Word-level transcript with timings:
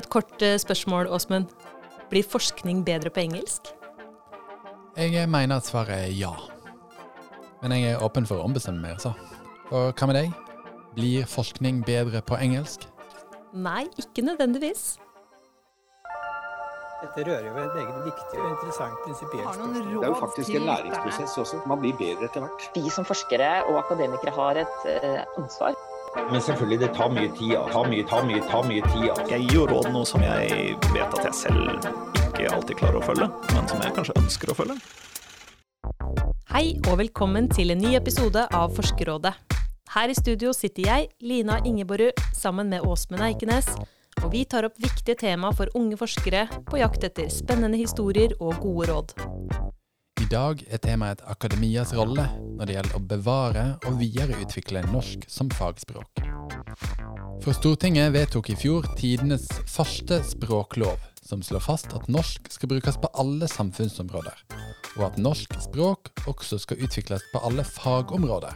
Et 0.00 0.08
kort 0.08 0.42
eh, 0.42 0.56
spørsmål, 0.58 1.10
Åsmund. 1.12 1.50
Blir 2.10 2.24
forskning 2.24 2.86
bedre 2.86 3.10
på 3.12 3.20
engelsk? 3.20 3.68
Jeg 4.96 5.28
mener 5.28 5.56
at 5.60 5.66
svaret 5.68 5.92
er 6.06 6.14
ja. 6.16 6.30
Men 7.62 7.74
jeg 7.76 7.90
er 7.90 8.04
åpen 8.04 8.24
for 8.26 8.40
å 8.40 8.46
ombestemme 8.48 8.80
meg, 8.80 8.96
altså. 8.96 9.12
Og 9.68 9.92
hva 9.92 10.08
med 10.08 10.16
deg? 10.16 10.32
Blir 10.96 11.28
forskning 11.28 11.82
bedre 11.84 12.22
på 12.24 12.38
engelsk? 12.40 12.88
Nei, 13.52 13.84
ikke 14.00 14.24
nødvendigvis. 14.24 14.96
Dette 17.02 17.28
rører 17.28 17.46
jo 17.50 17.52
ved 17.58 17.68
et 17.68 17.78
eget 17.82 18.00
viktig 18.08 18.40
og 18.40 18.48
interessant 18.54 19.04
prinsipielt 19.04 19.52
spørsmål. 19.52 19.78
Det 19.84 20.00
er 20.00 20.14
jo 20.14 20.18
faktisk 20.24 20.56
en 20.56 20.68
læringsprosess 20.72 21.38
også. 21.44 21.62
Man 21.68 21.84
blir 21.84 21.96
bedre 22.00 22.28
etter 22.30 22.46
hvert. 22.46 22.68
vi 22.74 22.96
som 22.96 23.04
forskere 23.04 23.52
og 23.68 23.82
akademikere 23.84 24.36
har 24.40 24.64
et 24.64 24.92
eh, 24.96 25.22
ansvar. 25.36 25.76
Men 26.16 26.40
selvfølgelig, 26.42 26.80
det 26.80 26.94
tar 26.94 27.10
mye 27.14 27.28
tid. 27.38 27.52
Tar 27.72 27.86
mye, 27.90 28.04
tar 28.10 28.24
mye, 28.26 28.40
tar 28.50 28.64
mye 28.66 28.82
tid. 28.90 29.30
Jeg 29.30 29.44
gir 29.44 29.54
jo 29.60 29.66
råd 29.70 29.90
nå 29.94 30.02
som 30.08 30.24
jeg 30.24 30.74
vet 30.90 31.06
at 31.06 31.28
jeg 31.28 31.36
selv 31.38 31.60
ikke 32.40 32.50
alltid 32.50 32.80
klarer 32.80 32.98
å 32.98 33.04
følge, 33.04 33.28
men 33.54 33.70
som 33.70 33.84
jeg 33.84 33.94
kanskje 33.94 34.16
ønsker 34.18 34.50
å 34.50 34.56
følge. 34.58 34.76
Hei 36.50 36.64
og 36.90 36.98
velkommen 36.98 37.46
til 37.52 37.70
en 37.70 37.78
ny 37.78 37.94
episode 37.98 38.42
av 38.56 38.74
Forskerrådet. 38.74 39.36
Her 39.94 40.10
i 40.10 40.18
studio 40.18 40.50
sitter 40.54 40.86
jeg, 40.86 41.08
Lina 41.22 41.60
Ingeborg, 41.66 42.10
sammen 42.34 42.70
med 42.74 42.86
Åsmund 42.86 43.22
Eikenes, 43.26 43.70
og 44.24 44.32
vi 44.34 44.42
tar 44.50 44.66
opp 44.66 44.78
viktige 44.82 45.18
tema 45.18 45.54
for 45.54 45.70
unge 45.78 45.98
forskere 45.98 46.48
på 46.66 46.82
jakt 46.82 47.06
etter 47.06 47.30
spennende 47.30 47.78
historier 47.78 48.34
og 48.40 48.58
gode 48.62 48.90
råd. 48.90 49.14
Dag 50.30 50.60
er 50.70 50.78
temaet 50.78 51.24
akademias 51.26 51.90
rolle 51.98 52.22
når 52.54 52.68
det 52.68 52.74
gjelder 52.76 52.94
å 52.94 53.00
bevare 53.10 53.62
og 53.88 53.96
videreutvikle 53.98 54.84
norsk 54.86 55.24
som 55.26 55.48
fagspråk. 55.50 56.20
For 57.42 57.56
Stortinget 57.56 58.12
vedtok 58.14 58.52
i 58.52 58.54
fjor 58.60 58.84
tidenes 59.00 59.48
første 59.66 60.20
språklov, 60.28 61.00
som 61.26 61.42
slår 61.42 61.64
fast 61.64 61.96
at 61.98 62.06
norsk 62.06 62.46
skal 62.54 62.70
brukes 62.70 63.00
på 63.02 63.10
alle 63.18 63.48
samfunnsområder, 63.50 64.44
og 65.00 65.02
at 65.08 65.18
norsk 65.18 65.56
språk 65.64 66.12
også 66.30 66.60
skal 66.62 66.84
utvikles 66.86 67.24
på 67.32 67.42
alle 67.48 67.64
fagområder. 67.66 68.54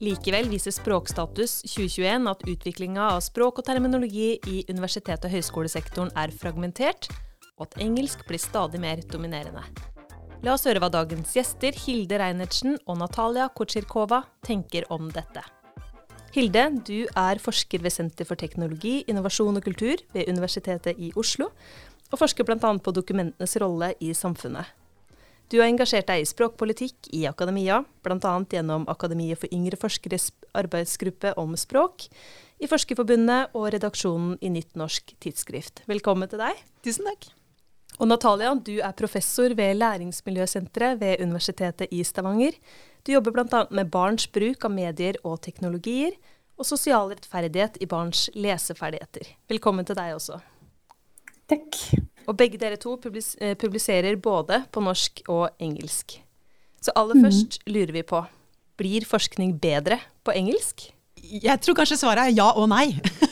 Likevel 0.00 0.48
viser 0.48 0.72
Språkstatus 0.72 1.58
2021 1.68 2.30
at 2.32 2.46
utviklinga 2.48 3.10
av 3.10 3.20
språk 3.24 3.60
og 3.60 3.68
terminologi 3.68 4.38
i 4.48 4.64
universitet- 4.72 5.28
og 5.28 5.36
høyskolesektoren 5.36 6.14
er 6.16 6.32
fragmentert, 6.32 7.10
og 7.60 7.68
at 7.68 7.78
engelsk 7.84 8.24
blir 8.24 8.40
stadig 8.40 8.80
mer 8.80 9.04
dominerende. 9.12 9.66
La 10.44 10.52
oss 10.52 10.66
høre 10.68 10.80
hva 10.82 10.90
dagens 10.92 11.32
gjester 11.32 11.76
Hilde 11.86 12.18
Reinertsen 12.20 12.76
og 12.84 12.98
Natalia 13.00 13.48
Kotsjirkova 13.56 14.20
tenker 14.44 14.84
om 14.92 15.08
dette. 15.14 15.40
Hilde, 16.34 16.66
du 16.84 17.06
er 17.16 17.40
forsker 17.40 17.80
ved 17.80 17.94
Senter 17.94 18.28
for 18.28 18.36
teknologi, 18.36 18.98
innovasjon 19.08 19.56
og 19.56 19.64
kultur 19.64 20.02
ved 20.12 20.28
Universitetet 20.28 21.00
i 21.00 21.08
Oslo, 21.16 21.48
og 22.12 22.20
forsker 22.20 22.44
bl.a. 22.44 22.58
på 22.60 22.92
dokumentenes 22.92 23.56
rolle 23.62 23.94
i 24.04 24.12
samfunnet. 24.14 24.68
Du 25.48 25.60
har 25.60 25.70
engasjert 25.70 26.08
deg 26.10 26.20
i 26.20 26.28
språkpolitikk 26.28 27.08
i 27.16 27.22
akademia, 27.30 27.80
bl.a. 28.04 28.34
gjennom 28.52 28.84
Akademiet 28.92 29.40
for 29.40 29.54
yngre 29.54 29.78
forskeres 29.80 30.28
arbeidsgruppe 30.58 31.32
om 31.40 31.56
språk, 31.56 32.10
i 32.60 32.68
Forskerforbundet 32.68 33.56
og 33.56 33.70
redaksjonen 33.72 34.36
i 34.44 34.52
Nytt 34.52 34.76
norsk 34.76 35.16
tidsskrift. 35.22 35.86
Velkommen 35.88 36.28
til 36.28 36.42
deg. 36.42 36.60
Tusen 36.84 37.08
takk. 37.08 37.30
Og 37.96 38.08
Natalia, 38.10 38.52
du 38.60 38.74
er 38.84 38.92
professor 38.96 39.54
ved 39.56 39.78
Læringsmiljøsenteret 39.80 41.00
ved 41.00 41.22
Universitetet 41.24 41.88
i 41.90 42.02
Stavanger. 42.04 42.52
Du 43.06 43.12
jobber 43.14 43.32
bl.a. 43.32 43.62
med 43.70 43.88
barns 43.90 44.26
bruk 44.28 44.66
av 44.68 44.74
medier 44.74 45.16
og 45.24 45.40
teknologier, 45.46 46.12
og 46.56 46.68
sosial 46.68 47.12
rettferdighet 47.12 47.76
i 47.80 47.88
barns 47.88 48.26
leseferdigheter. 48.34 49.32
Velkommen 49.48 49.84
til 49.88 49.96
deg 49.96 50.14
også. 50.16 50.38
Takk. 51.48 51.80
Og 52.26 52.36
begge 52.36 52.58
dere 52.60 52.78
to 52.80 52.96
publis 53.00 53.34
eh, 53.40 53.54
publiserer 53.56 54.16
både 54.20 54.62
på 54.72 54.82
norsk 54.82 55.22
og 55.32 55.50
engelsk. 55.62 56.18
Så 56.82 56.92
aller 56.96 57.20
først 57.22 57.60
først 57.60 57.60
lurer 57.70 57.92
vi 57.92 58.02
på, 58.02 58.22
blir 58.76 59.06
forskning 59.08 59.56
bedre 59.60 60.00
på 60.24 60.34
engelsk? 60.36 60.90
Jeg 61.16 61.60
tror 61.64 61.78
kanskje 61.78 62.00
svaret 62.00 62.28
er 62.28 62.36
ja 62.36 62.50
og 62.52 62.68
nei. 62.72 62.90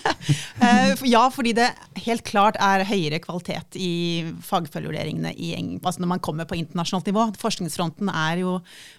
Eh, 0.65 1.05
ja, 1.11 1.23
fordi 1.33 1.55
det 1.57 1.69
helt 2.07 2.25
klart 2.27 2.59
er 2.63 2.87
høyere 2.89 3.21
kvalitet 3.23 3.79
i 3.81 4.25
fagfølgevurderingene 4.45 5.35
altså 5.85 6.03
når 6.03 6.13
man 6.15 6.23
kommer 6.25 6.49
på 6.49 6.59
internasjonalt 6.59 7.09
nivå. 7.11 7.29
Forskningsfronten 7.41 8.11
er 8.11 8.43
jo, 8.45 8.59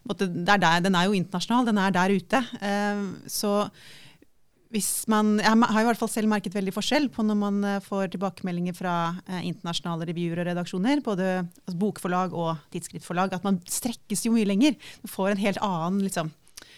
er 0.10 0.58
der, 0.58 0.82
den 0.86 0.98
er 0.98 1.10
jo 1.10 1.16
internasjonal, 1.18 1.68
den 1.70 1.82
er 1.82 1.96
der 1.96 2.16
ute. 2.16 2.44
Eh, 2.62 3.06
Så 3.32 3.54
man, 5.08 5.38
jeg 5.40 5.56
har 5.56 5.82
i 5.82 5.88
hvert 5.88 6.00
fall 6.00 6.12
selv 6.12 6.28
merket 6.28 6.56
veldig 6.56 6.74
forskjell 6.76 7.06
på 7.14 7.24
når 7.24 7.38
man 7.40 7.60
eh, 7.64 7.84
får 7.84 8.10
tilbakemeldinger 8.16 8.76
fra 8.76 8.96
internasjonale 9.40 10.08
reviewer 10.10 10.42
og 10.44 10.50
redaksjoner, 10.50 11.04
både 11.06 11.30
altså 11.44 11.78
bokforlag 11.80 12.36
og 12.36 12.58
tidsskrittforlag, 12.76 13.34
at 13.38 13.46
man 13.48 13.62
strekkes 13.64 14.26
jo 14.28 14.34
mye 14.36 14.50
lenger. 14.50 14.76
Du 15.04 15.08
får 15.12 15.34
en 15.34 15.46
helt 15.46 15.62
annen 15.64 16.04
liksom, 16.04 16.34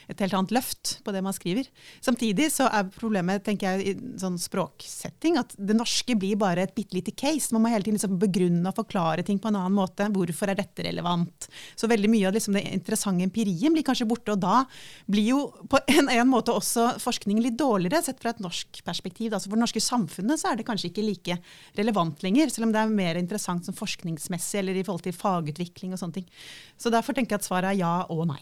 et 0.08 0.22
helt 0.24 0.36
annet 0.38 0.54
løft 0.56 0.98
på 1.04 1.14
det 1.16 1.22
man 1.24 1.36
skriver. 1.36 1.68
Samtidig 2.04 2.50
så 2.54 2.70
er 2.72 2.88
problemet 2.94 3.44
tenker 3.46 3.76
jeg, 3.78 3.94
i 3.96 4.20
sånn 4.22 4.38
språksetting 4.40 5.40
at 5.42 5.54
det 5.60 5.76
norske 5.78 6.16
blir 6.20 6.40
bare 6.40 6.64
et 6.64 6.76
bitte 6.78 6.96
lite 6.96 7.12
case. 7.12 7.52
Man 7.56 7.66
må 7.66 7.72
hele 7.74 7.84
tiden 7.84 7.98
liksom 8.00 8.16
begrunne 8.22 8.72
og 8.72 8.78
forklare 8.80 9.26
ting 9.28 9.42
på 9.44 9.52
en 9.52 9.60
annen 9.60 9.76
måte. 9.76 10.08
Hvorfor 10.14 10.52
er 10.52 10.60
dette 10.60 10.86
relevant? 10.88 11.50
Så 11.76 11.90
veldig 11.92 12.12
mye 12.14 12.30
av 12.30 12.38
liksom 12.38 12.56
det 12.56 12.64
interessante 12.72 13.26
empirien 13.28 13.76
blir 13.76 13.86
kanskje 13.88 14.08
borte. 14.10 14.36
Og 14.36 14.42
da 14.44 14.64
blir 15.12 15.32
jo 15.34 15.42
på 15.70 15.82
en, 15.92 16.12
en 16.14 16.32
måte 16.32 16.56
også 16.56 16.94
forskningen 17.04 17.44
litt 17.44 17.60
dårligere 17.60 18.06
sett 18.06 18.22
fra 18.24 18.32
et 18.32 18.44
norsk 18.44 18.82
perspektiv. 18.88 19.34
Altså 19.34 19.52
for 19.52 19.60
det 19.60 19.66
norske 19.66 19.84
samfunnet 19.84 20.40
så 20.40 20.52
er 20.52 20.62
det 20.62 20.68
kanskje 20.68 20.92
ikke 20.92 21.08
like 21.08 21.40
relevant 21.78 22.24
lenger, 22.24 22.54
selv 22.54 22.70
om 22.70 22.76
det 22.76 22.84
er 22.84 22.96
mer 22.96 23.20
interessant 23.20 23.68
som 23.68 23.76
forskningsmessig 23.78 24.62
eller 24.62 24.80
i 24.80 24.86
forhold 24.88 25.06
til 25.08 25.18
fagutvikling 25.18 25.94
og 25.94 26.02
sånne 26.02 26.22
ting. 26.22 26.32
Så 26.80 26.94
derfor 26.94 27.18
tenker 27.18 27.36
jeg 27.36 27.44
at 27.44 27.50
svaret 27.50 27.74
er 27.74 27.82
ja 27.84 27.94
og 28.14 28.28
nei. 28.32 28.42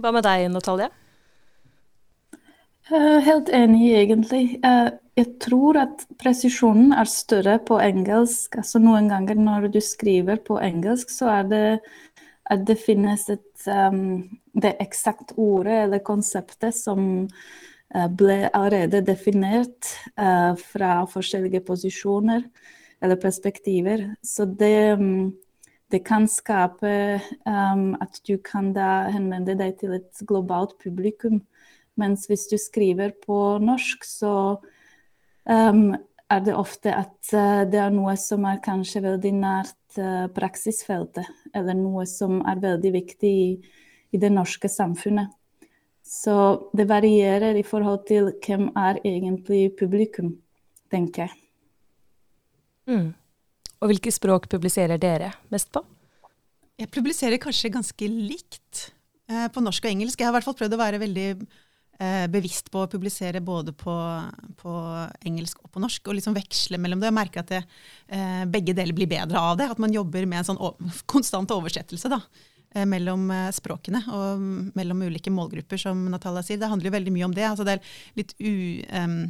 Hva 0.00 0.12
med 0.12 0.26
deg, 0.26 0.48
Natalia? 0.52 0.90
Eh, 2.90 3.18
helt 3.24 3.48
enig, 3.48 3.86
egentlig. 3.94 4.44
Eh, 4.64 4.90
jeg 5.16 5.28
tror 5.44 5.78
at 5.80 6.06
presisjonen 6.20 6.92
er 6.96 7.08
større 7.08 7.58
på 7.62 7.78
engelsk. 7.80 8.56
Altså 8.60 8.80
Noen 8.82 9.10
ganger 9.12 9.38
når 9.38 9.68
du 9.74 9.80
skriver 9.84 10.40
på 10.44 10.58
engelsk, 10.60 11.12
så 11.12 11.30
er 11.38 11.50
det 11.50 11.66
at 12.52 12.64
det 12.66 12.78
finnes 12.80 13.22
et 13.30 13.66
um, 13.70 14.24
det 14.52 14.74
eksakte 14.82 15.36
ordet 15.40 15.84
eller 15.84 16.02
konseptet 16.04 16.74
som 16.76 17.04
eh, 17.94 18.08
ble 18.08 18.50
allerede 18.50 19.00
definert 19.06 19.92
uh, 20.18 20.52
fra 20.58 21.04
forskjellige 21.08 21.62
posisjoner 21.68 22.42
eller 23.02 23.20
perspektiver. 23.20 24.08
Så 24.24 24.44
det 24.44 24.98
um, 24.98 25.32
det 25.92 26.00
kan 26.06 26.24
skape 26.30 27.20
um, 27.44 27.92
at 28.00 28.20
du 28.26 28.38
kan 28.40 28.72
da 28.72 29.10
henvende 29.12 29.56
deg 29.58 29.76
til 29.82 29.96
et 29.98 30.22
globalt 30.28 30.78
publikum. 30.80 31.42
Mens 32.00 32.24
hvis 32.30 32.46
du 32.48 32.56
skriver 32.60 33.12
på 33.20 33.58
norsk, 33.60 34.06
så 34.08 34.34
um, 35.44 35.92
er 36.32 36.40
det 36.46 36.56
ofte 36.56 36.94
at 36.96 37.34
uh, 37.36 37.62
det 37.68 37.82
er 37.82 37.92
noe 37.92 38.16
som 38.20 38.48
er 38.48 38.62
kanskje 38.64 39.04
veldig 39.04 39.34
nært 39.36 40.00
uh, 40.00 40.26
praksisfeltet, 40.32 41.28
eller 41.52 41.76
noe 41.76 42.06
som 42.08 42.40
er 42.48 42.64
veldig 42.64 42.94
viktig 42.96 43.32
i, 43.44 43.48
i 44.12 44.20
det 44.20 44.32
norske 44.32 44.72
samfunnet. 44.72 45.34
Så 46.02 46.34
det 46.76 46.88
varierer 46.90 47.56
i 47.56 47.64
forhold 47.64 48.06
til 48.08 48.32
hvem 48.42 48.70
er 48.76 48.98
egentlig 49.04 49.70
publikum, 49.78 50.34
tenker 50.90 51.28
jeg. 51.28 51.36
Mm. 52.88 53.10
Og 53.82 53.90
hvilke 53.90 54.12
språk 54.14 54.46
publiserer 54.50 55.00
dere 55.02 55.32
mest 55.50 55.72
på? 55.74 55.82
Jeg 56.78 56.90
publiserer 56.94 57.40
kanskje 57.42 57.72
ganske 57.74 58.08
likt 58.08 58.86
eh, 59.30 59.48
på 59.52 59.62
norsk 59.62 59.84
og 59.84 59.90
engelsk. 59.90 60.20
Jeg 60.20 60.28
har 60.28 60.32
i 60.32 60.36
hvert 60.38 60.46
fall 60.46 60.58
prøvd 60.60 60.76
å 60.76 60.80
være 60.80 61.00
veldig 61.02 61.26
eh, 61.98 62.28
bevisst 62.30 62.70
på 62.72 62.84
å 62.84 62.90
publisere 62.90 63.42
både 63.44 63.74
på, 63.74 63.96
på, 64.62 64.76
engelsk 65.26 65.64
og 65.66 65.74
på 65.74 65.82
norsk, 65.82 66.06
og 66.06 66.18
liksom 66.18 66.38
veksle 66.38 66.80
mellom 66.82 67.02
det. 67.02 67.10
Jeg 67.10 67.18
merker 67.18 67.42
at 67.42 67.52
det, 67.52 67.60
eh, 68.14 68.46
begge 68.54 68.76
deler 68.78 68.96
blir 68.96 69.10
bedre 69.10 69.42
av 69.42 69.58
det. 69.58 69.68
At 69.74 69.82
man 69.82 69.94
jobber 69.94 70.30
med 70.30 70.42
en 70.42 70.50
sånn 70.52 70.62
konstant 71.12 71.54
oversettelse 71.54 72.10
da, 72.12 72.22
eh, 72.76 72.86
mellom 72.88 73.28
eh, 73.34 73.50
språkene 73.54 74.04
og 74.14 74.48
mellom 74.78 75.06
ulike 75.10 75.34
målgrupper, 75.34 75.82
som 75.88 76.06
Natalia 76.14 76.46
sier. 76.46 76.62
Det 76.62 76.70
handler 76.70 76.92
jo 76.92 76.98
veldig 77.00 77.18
mye 77.18 77.30
om 77.30 77.38
det. 77.38 77.48
Altså, 77.50 77.66
det 77.66 77.78
er 77.80 77.94
litt 78.22 78.36
u... 78.38 78.52
Um, 78.94 79.22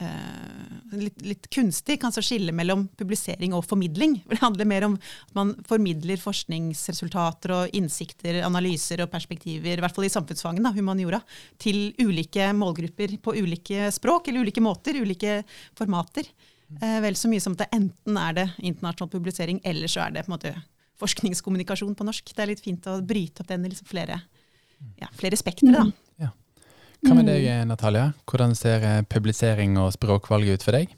litt, 0.00 1.22
litt, 1.22 1.48
kunstig 1.52 1.98
kan 2.00 2.12
så 2.12 2.22
skille 2.24 2.52
mellom 2.56 2.86
publisering 2.98 3.54
og 3.56 3.64
formidling. 3.68 4.18
Det 4.30 4.40
handler 4.40 4.68
mer 4.68 4.86
om 4.88 4.96
at 4.96 5.34
man 5.36 5.52
formidler 5.68 6.20
forskningsresultater 6.20 7.54
og 7.56 7.76
innsikter, 7.76 8.40
analyser 8.46 9.04
og 9.04 9.10
perspektiver, 9.12 9.76
i 9.76 9.84
hvert 9.84 9.96
fall 9.96 10.08
i 10.08 10.12
samfunnsfagene, 10.12 10.72
humaniora, 10.76 11.20
til 11.60 11.90
ulike 12.00 12.50
målgrupper 12.56 13.18
på 13.22 13.36
ulike 13.38 13.90
språk 13.94 14.30
eller 14.30 14.46
ulike 14.46 14.64
måter, 14.64 15.00
ulike 15.00 15.40
formater. 15.78 16.28
Uh, 16.70 17.00
vel 17.02 17.16
så 17.18 17.28
mye 17.30 17.42
som 17.42 17.56
at 17.56 17.64
det 17.64 17.72
enten 17.74 18.18
er 18.20 18.36
det 18.36 18.48
internasjonal 18.58 19.10
publisering, 19.10 19.58
eller 19.66 19.90
så 19.90 20.04
er 20.06 20.14
det 20.14 20.26
på 20.26 20.30
en 20.30 20.36
måte 20.36 20.54
forskningskommunikasjon 21.00 21.96
på 21.96 22.06
norsk. 22.06 22.30
Det 22.36 22.44
er 22.44 22.52
litt 22.52 22.62
fint 22.62 22.86
å 22.90 23.00
bryte 23.02 23.42
opp 23.42 23.50
den 23.50 23.64
i 23.66 23.72
liksom 23.72 23.88
flere, 23.90 24.20
ja, 25.00 25.08
flere 25.18 25.38
spektre, 25.40 25.72
da. 25.74 25.88
Hva 27.00 27.16
med 27.16 27.30
deg, 27.30 27.46
Natalia? 27.64 28.10
Hvordan 28.28 28.52
ser 28.58 28.84
publisering 29.08 29.78
og 29.80 29.92
språkvalget 29.96 30.60
ut 30.60 30.66
for 30.66 30.76
deg? 30.76 30.96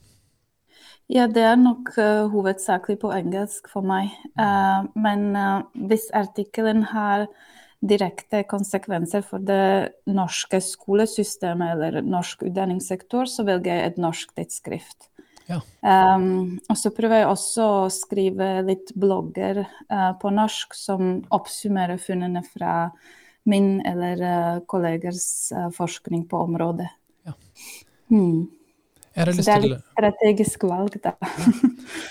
Ja, 1.13 1.27
det 1.29 1.43
er 1.45 1.59
nok 1.61 1.91
uh, 1.99 2.29
hovedsakelig 2.33 2.97
på 3.03 3.11
engelsk 3.13 3.67
for 3.69 3.85
meg. 3.85 4.13
Uh, 4.39 4.87
men 4.97 5.33
uh, 5.37 5.65
hvis 5.89 6.09
artikkelen 6.17 6.87
har 6.93 7.27
direkte 7.83 8.45
konsekvenser 8.49 9.25
for 9.27 9.43
det 9.43 9.93
norske 10.09 10.63
skolesystemet 10.63 11.75
eller 11.75 12.07
norsk 12.07 12.47
utdanningssektor, 12.47 13.29
så 13.29 13.45
velger 13.45 13.75
jeg 13.75 13.91
et 13.91 14.03
norsk 14.03 14.33
tidsskrift. 14.39 15.09
Ja. 15.51 15.59
Um, 15.83 16.61
og 16.71 16.79
så 16.79 16.93
prøver 16.95 17.25
jeg 17.25 17.33
også 17.33 17.67
å 17.67 17.91
skrive 17.93 18.53
litt 18.65 18.95
blogger 18.95 19.65
på 20.23 20.31
norsk 20.33 20.77
som 20.79 21.17
oppsummerer 21.35 21.99
funnene 22.01 22.45
fra 22.47 22.93
min 23.49 23.81
eller 23.87 24.61
kollegers 24.71 25.53
forskning 25.77 26.27
på 26.31 26.45
området. 26.47 26.89
Ja. 27.27 27.35
Jeg 29.13 29.27
hadde 29.27 29.35
Så 29.37 29.45
det 29.45 29.53
er 29.53 29.75
et 29.77 29.83
strategisk 29.93 30.63
valg, 30.65 30.95
da. 31.05 31.13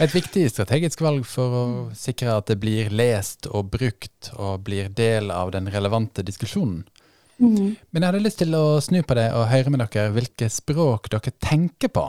Et 0.03 0.13
viktig 0.13 0.43
strategisk 0.51 1.01
valg 1.01 1.25
for 1.25 1.55
å 1.57 1.63
sikre 1.97 2.35
at 2.37 2.51
det 2.51 2.59
blir 2.61 2.91
lest 2.93 3.49
og 3.49 3.71
brukt 3.73 4.29
og 4.35 4.61
blir 4.67 4.91
del 4.93 5.33
av 5.33 5.49
den 5.55 5.69
relevante 5.73 6.21
diskusjonen. 6.25 6.83
Mm. 7.41 7.73
Men 7.89 8.03
jeg 8.03 8.05
hadde 8.05 8.21
lyst 8.21 8.41
til 8.43 8.53
å 8.53 8.65
snu 8.85 8.99
på 9.01 9.17
det 9.17 9.31
og 9.33 9.47
høre 9.49 9.73
med 9.73 9.81
dere 9.81 10.11
hvilke 10.13 10.49
språk 10.53 11.09
dere 11.09 11.33
tenker 11.41 11.89
på. 11.89 12.05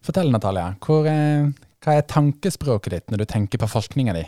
Fortell, 0.00 0.32
Natalia. 0.32 0.72
Er, 0.80 1.50
hva 1.84 1.96
er 1.98 2.08
tankespråket 2.08 2.94
ditt 2.94 3.12
når 3.12 3.20
du 3.20 3.28
tenker 3.28 3.60
på 3.60 3.68
forskninga 3.68 4.16
di? 4.16 4.24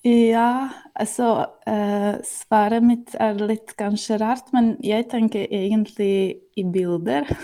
Ja, 0.00 0.70
altså 0.96 1.26
uh, 1.68 2.14
Svaret 2.24 2.84
mitt 2.88 3.12
er 3.20 3.36
litt 3.36 3.74
kanskje 3.76 4.16
rart, 4.22 4.46
men 4.56 4.72
jeg 4.80 5.10
tenker 5.12 5.44
egentlig 5.44 6.40
i 6.56 6.64
bilder. 6.64 7.28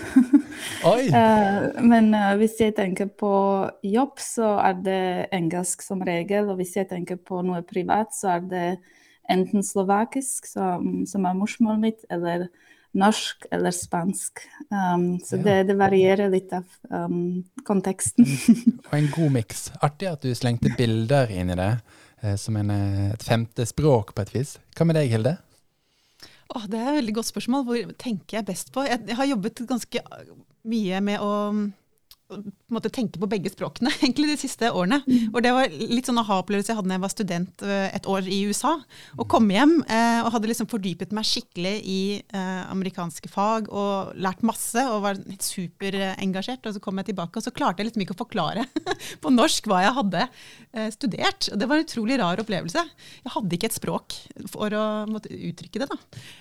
Eh, 0.87 1.65
men 1.85 2.07
uh, 2.15 2.33
hvis 2.39 2.55
jeg 2.59 2.73
tenker 2.77 3.09
på 3.13 3.29
jobb, 3.85 4.17
så 4.21 4.55
er 4.61 4.79
det 4.81 5.01
engelsk 5.35 5.83
som 5.85 6.01
regel. 6.05 6.49
Og 6.49 6.57
hvis 6.61 6.73
jeg 6.79 6.87
tenker 6.89 7.19
på 7.21 7.43
noe 7.45 7.61
privat, 7.67 8.13
så 8.15 8.37
er 8.37 8.47
det 8.49 8.63
enten 9.29 9.65
slovakisk, 9.65 10.47
som, 10.49 11.03
som 11.09 11.27
er 11.29 11.37
morsmålet 11.37 11.83
mitt, 11.83 12.07
eller 12.13 12.47
norsk 12.97 13.45
eller 13.53 13.75
spansk. 13.75 14.41
Um, 14.71 15.19
så 15.19 15.37
Ja. 15.37 15.43
det, 15.43 15.57
det 15.69 15.77
varierer 15.77 16.31
litt 16.33 16.53
av 16.53 16.65
um, 16.89 17.43
konteksten. 17.67 18.25
Og 18.87 18.97
en 18.97 19.09
god 19.13 19.33
miks. 19.37 19.69
Artig 19.81 20.09
at 20.11 20.25
du 20.25 20.33
slengte 20.35 20.73
bilder 20.77 21.31
inn 21.31 21.53
i 21.53 21.59
det, 21.59 21.71
som 22.37 22.55
en, 22.57 22.71
eh, 22.73 23.11
et 23.13 23.23
femte 23.23 23.65
språk 23.65 24.13
på 24.15 24.25
et 24.25 24.33
vis. 24.33 24.57
Hva 24.77 24.87
med 24.87 24.97
deg, 24.97 25.11
Hilde? 25.11 25.37
Åh, 26.55 26.65
det 26.71 26.79
er 26.79 26.89
et 26.89 26.99
veldig 27.01 27.17
godt 27.19 27.29
spørsmål. 27.29 27.65
Hvor 27.67 27.91
tenker 27.99 28.39
jeg 28.39 28.47
best 28.47 28.71
på? 28.73 28.85
Jeg, 28.87 29.03
jeg 29.07 29.19
har 29.19 29.29
jobbet 29.29 29.65
ganske 29.67 30.01
mye 30.67 31.01
med 31.03 31.23
å 31.23 31.31
på 32.27 32.81
tenke 32.91 33.19
på 33.21 33.29
begge 33.29 33.51
språkene 33.51 33.91
egentlig 34.01 34.31
de 34.33 34.37
siste 34.41 34.69
årene. 34.71 34.99
Og 35.31 35.39
Det 35.43 35.53
var 35.55 35.71
litt 35.71 36.09
sånn 36.09 36.19
aha-opplevelse 36.21 36.71
jeg 36.73 36.79
hadde 36.79 36.91
da 36.91 36.97
jeg 36.97 37.03
var 37.05 37.13
student 37.13 37.63
eh, 37.65 37.87
et 37.95 38.09
år 38.09 38.27
i 38.27 38.39
USA. 38.49 38.73
Og 39.17 39.27
kom 39.31 39.47
hjem 39.51 39.79
eh, 39.87 40.19
og 40.25 40.31
hadde 40.35 40.51
liksom 40.51 40.69
fordypet 40.71 41.15
meg 41.15 41.27
skikkelig 41.27 41.75
i 41.87 41.99
eh, 42.19 42.63
amerikanske 42.71 43.31
fag 43.31 43.69
og 43.71 44.13
lært 44.19 44.43
masse 44.47 44.83
og 44.91 45.03
var 45.05 45.21
superengasjert. 45.43 46.67
Og 46.67 46.75
så 46.77 46.83
kom 46.83 46.99
jeg 47.01 47.11
tilbake, 47.11 47.39
og 47.39 47.45
så 47.45 47.53
klarte 47.55 47.81
jeg 47.81 47.89
liksom 47.91 48.05
ikke 48.05 48.17
å 48.17 48.21
forklare 48.23 48.67
på 49.23 49.33
norsk 49.33 49.69
hva 49.69 49.83
jeg 49.85 49.95
hadde 49.99 50.25
eh, 50.27 50.89
studert. 50.95 51.49
Og 51.53 51.61
det 51.61 51.69
var 51.69 51.79
en 51.79 51.87
utrolig 51.87 52.19
rar 52.21 52.43
opplevelse. 52.43 52.83
Jeg 53.23 53.35
hadde 53.37 53.57
ikke 53.57 53.71
et 53.71 53.77
språk 53.79 54.17
for 54.51 54.73
å 54.75 54.85
måtte 55.09 55.31
uttrykke 55.31 55.83
det. 55.83 55.89
da. 55.91 55.99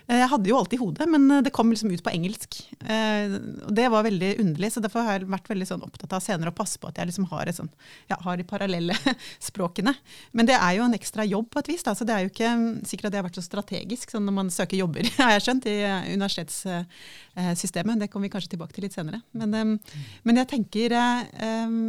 Eh, 0.08 0.20
Jeg 0.24 0.32
hadde 0.34 0.50
jo 0.50 0.58
alt 0.58 0.74
i 0.76 0.80
hodet, 0.82 1.08
men 1.10 1.28
eh, 1.38 1.44
det 1.46 1.54
kom 1.56 1.70
liksom 1.72 1.92
ut 1.94 2.04
på 2.06 2.14
engelsk. 2.14 2.60
Eh, 2.82 3.38
og 3.66 3.72
Det 3.76 3.88
var 3.92 4.06
veldig 4.06 4.34
underlig, 4.42 4.72
så 4.74 4.82
derfor 4.84 5.06
har 5.06 5.20
jeg 5.20 5.30
vært 5.30 5.50
veldig 5.52 5.68
sånn 5.68 5.75
opptatt 5.84 6.14
av 6.17 6.23
senere 6.25 6.52
å 6.52 6.56
passe 6.56 6.81
på 6.81 6.88
at 6.88 6.99
jeg 7.00 7.11
liksom 7.11 7.28
har, 7.31 7.50
sånn, 7.52 7.70
ja, 8.11 8.19
har 8.25 8.38
de 8.38 8.46
parallelle 8.49 8.96
språkene. 9.49 9.94
Men 10.37 10.49
det 10.49 10.56
er 10.56 10.78
jo 10.78 10.87
en 10.87 10.96
ekstra 10.96 11.26
jobb 11.26 11.50
på 11.52 11.62
et 11.62 11.70
vis, 11.75 11.84
da, 11.87 11.94
så 11.99 12.06
det 12.08 12.17
er 12.17 12.25
jo 12.25 12.32
ikke 12.32 12.52
mm, 12.56 12.67
sikkert 12.88 13.11
at 13.11 13.14
det 13.14 13.20
har 13.20 13.28
vært 13.28 13.40
så 13.40 13.46
strategisk 13.46 14.14
sånn 14.14 14.26
når 14.28 14.37
man 14.40 14.52
søker 14.55 14.81
jobber, 14.81 15.08
har 15.20 15.37
jeg 15.37 15.46
skjønt, 15.46 15.70
i 15.70 15.78
eh, 15.84 16.11
universitetssystemet. 16.17 18.02
Det 18.02 18.11
kommer 18.12 18.31
vi 18.31 18.34
kanskje 18.37 18.55
tilbake 18.56 18.76
til 18.76 18.87
litt 18.88 18.96
senere. 18.96 19.23
Men, 19.37 19.56
eh, 19.56 19.96
men 20.26 20.43
jeg 20.43 20.52
tenker 20.56 20.96
eh, 20.96 21.81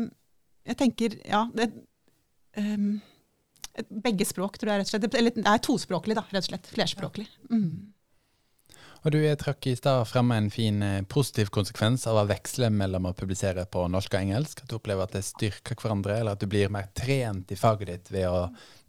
Jeg 0.68 0.76
tenker, 0.80 1.14
ja 1.24 1.46
det, 1.56 1.70
begge 4.04 4.26
språk, 4.26 4.58
tror 4.58 4.74
jeg 4.74 4.82
rett 4.82 4.90
og 4.90 4.96
slett. 4.96 5.16
Eller 5.16 5.36
det 5.36 5.46
er 5.48 5.62
tospråklig, 5.64 6.18
da, 6.18 6.26
rett 6.32 6.44
og 6.44 6.50
slett. 6.50 6.68
Flerspråklig. 6.74 7.28
Mm. 7.52 7.94
Og 9.08 9.14
du 9.16 9.22
jeg 9.22 9.38
trakk 9.40 9.64
i 9.72 9.76
stad 9.80 10.02
frem 10.10 10.34
en 10.36 10.50
fin 10.52 10.82
eh, 10.84 11.04
positiv 11.08 11.48
konsekvens 11.56 12.02
av 12.12 12.18
å 12.20 12.26
veksle 12.28 12.68
mellom 12.76 13.06
å 13.08 13.14
publisere 13.16 13.64
på 13.72 13.86
norsk 13.88 14.18
og 14.18 14.20
engelsk. 14.20 14.60
At 14.60 14.68
du 14.68 14.76
opplever 14.76 15.08
at 15.08 15.14
det 15.16 15.22
styrker 15.24 15.80
hverandre, 15.80 16.18
eller 16.20 16.36
at 16.36 16.42
du 16.44 16.50
blir 16.52 16.74
mer 16.76 16.90
trent 16.92 17.54
i 17.56 17.56
faget 17.56 17.88
ditt 17.88 18.12
ved 18.12 18.28
å 18.28 18.42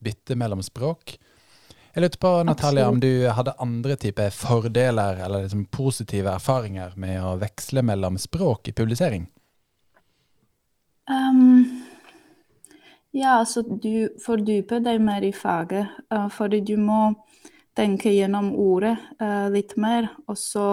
bytte 0.02 0.34
mellom 0.34 0.64
språk. 0.66 1.14
Jeg 1.94 2.02
lurte 2.02 2.18
på, 2.18 2.32
Natalia, 2.48 2.88
om 2.90 2.98
du 2.98 3.28
hadde 3.30 3.54
andre 3.62 3.94
typer 3.94 4.34
fordeler 4.34 5.22
eller 5.22 5.46
liksom 5.46 5.68
positive 5.70 6.34
erfaringer 6.34 6.98
med 6.98 7.22
å 7.22 7.36
veksle 7.38 7.86
mellom 7.86 8.18
språk 8.18 8.72
i 8.72 8.74
publisering? 8.74 9.30
Um, 11.06 11.62
ja, 13.14 13.38
altså 13.38 13.62
du 13.62 14.18
fordyper 14.26 14.82
deg 14.82 14.98
mer 14.98 15.22
i 15.22 15.30
faget, 15.30 15.94
fordi 16.34 16.64
du 16.66 16.74
må 16.82 17.04
tenke 17.78 18.12
gjennom 18.12 18.50
ordet 18.58 18.96
uh, 19.22 19.46
litt 19.54 19.76
mer. 19.80 20.10
Og 20.26 20.38
så 20.38 20.68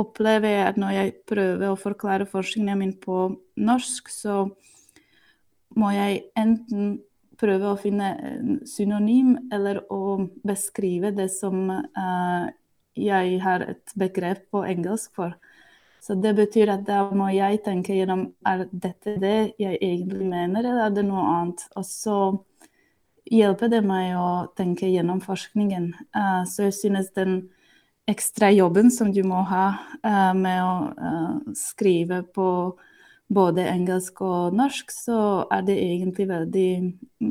opplever 0.00 0.54
jeg 0.54 0.66
at 0.68 0.80
når 0.80 0.96
jeg 0.96 1.14
prøver 1.28 1.68
å 1.70 1.78
forklare 1.80 2.28
forskningen 2.28 2.80
min 2.80 2.96
på 3.00 3.30
norsk, 3.60 4.12
så 4.12 4.42
må 5.80 5.92
jeg 5.94 6.26
enten 6.38 6.98
prøve 7.40 7.70
å 7.70 7.78
finne 7.80 8.10
synonym 8.68 9.36
eller 9.52 9.80
å 9.92 10.18
beskrive 10.44 11.12
det 11.16 11.30
som 11.32 11.70
uh, 11.70 12.46
jeg 12.98 13.38
har 13.40 13.64
et 13.64 13.96
begrep 13.96 14.44
på 14.52 14.64
engelsk 14.68 15.14
for. 15.16 15.36
Så 16.00 16.16
det 16.16 16.32
betyr 16.36 16.72
at 16.72 16.84
da 16.88 17.02
må 17.12 17.28
jeg 17.32 17.60
tenke 17.64 17.96
gjennom 17.96 18.30
er 18.48 18.64
dette 18.72 19.18
det 19.20 19.52
jeg 19.60 19.76
egentlig 19.76 20.28
mener, 20.28 20.64
eller 20.64 20.86
er 20.86 20.94
det 20.96 21.04
noe 21.08 21.24
annet. 21.34 21.64
Og 21.76 21.84
så 21.86 22.16
hjelper 23.30 23.70
det 23.72 23.80
meg 23.86 24.16
å 24.18 24.50
tenke 24.58 24.90
gjennom 24.90 25.22
forskningen. 25.24 25.90
Uh, 26.16 26.42
så 26.48 26.68
jeg 26.68 26.76
synes 26.78 27.10
den 27.16 27.42
ekstra 28.10 28.50
jobben 28.50 28.90
som 28.90 29.12
du 29.14 29.22
må 29.26 29.44
ha 29.46 29.66
uh, 30.02 30.32
med 30.34 30.62
å 30.64 30.74
uh, 30.94 31.52
skrive 31.56 32.22
på 32.34 32.48
både 33.30 33.68
engelsk 33.70 34.22
og 34.26 34.56
norsk, 34.58 34.90
så 34.90 35.18
er 35.54 35.62
det 35.68 35.78
egentlig 35.78 36.26
veldig, 36.30 36.70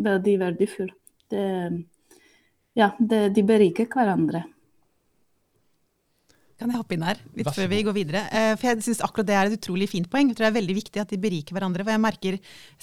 veldig 0.08 0.36
verdifullt. 0.39 0.96
Det, 1.29 1.50
ja, 2.79 2.94
det, 2.98 3.25
de 3.36 3.44
beriker 3.46 3.89
hverandre. 3.91 4.46
Kan 6.60 6.74
jeg 6.74 6.80
hoppe 6.82 6.96
inn 6.98 7.06
her 7.08 7.20
litt 7.38 7.48
før 7.56 7.70
vi 7.72 7.80
går 7.88 7.96
videre? 7.96 8.25
Eh, 8.36 8.54
For 8.60 8.68
jeg 8.68 8.84
synes 8.84 9.00
akkurat 9.06 9.28
det 9.30 9.36
er 9.38 9.48
et 9.48 9.56
utrolig 9.56 9.88
fint 9.88 10.10
poeng. 10.12 10.28
Jeg 10.28 10.36
tror 10.36 10.50
det 10.50 10.51
er 10.51 10.58
veldig 10.58 10.75
viktig 10.75 11.01
at 11.01 11.13
de 11.13 11.20
beriker 11.22 11.56
hverandre. 11.56 11.86
For 11.86 11.96
jeg 11.96 12.04
merker 12.04 12.39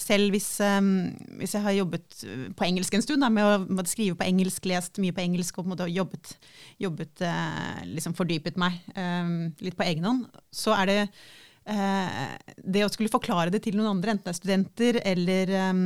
selv 0.07 0.33
hvis, 0.33 0.47
um, 0.65 0.87
hvis 1.37 1.53
jeg 1.53 1.61
har 1.61 1.75
jobbet 1.77 2.23
på 2.57 2.65
engelsk 2.65 2.97
en 2.97 3.05
stund, 3.05 3.21
da, 3.21 3.29
med 3.33 3.45
å 3.45 3.59
måtte 3.69 3.93
skrive 3.93 4.17
på 4.17 4.25
engelsk, 4.25 4.65
lest 4.71 4.97
mye 5.03 5.13
på 5.13 5.21
engelsk 5.21 5.59
og 5.61 5.69
på 5.69 5.77
en 5.77 5.93
jobbet, 5.93 6.31
jobbet 6.81 7.25
eh, 7.27 7.83
liksom 7.91 8.15
fordypet 8.17 8.57
meg 8.57 8.79
um, 8.95 9.51
litt 9.61 9.77
på 9.77 9.85
egen 9.85 10.07
hånd, 10.09 10.25
så 10.49 10.73
er 10.79 10.89
det 10.89 10.97
eh, 11.69 12.23
det 12.57 12.85
å 12.85 12.89
skulle 12.89 13.13
forklare 13.13 13.53
det 13.53 13.61
til 13.67 13.77
noen 13.77 13.91
andre, 13.93 14.15
enten 14.15 14.25
det 14.25 14.33
er 14.33 14.39
studenter 14.39 14.99
eller, 15.03 15.53
um, 15.69 15.83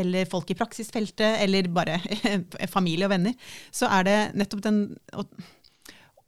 eller 0.00 0.30
folk 0.32 0.48
i 0.48 0.56
praksisfeltet, 0.58 1.42
eller 1.44 1.68
bare 1.76 2.00
familie 2.76 3.04
og 3.04 3.12
venner, 3.12 3.36
så 3.68 3.92
er 3.98 4.08
det 4.08 4.18
nettopp 4.40 4.64
den 4.64 4.80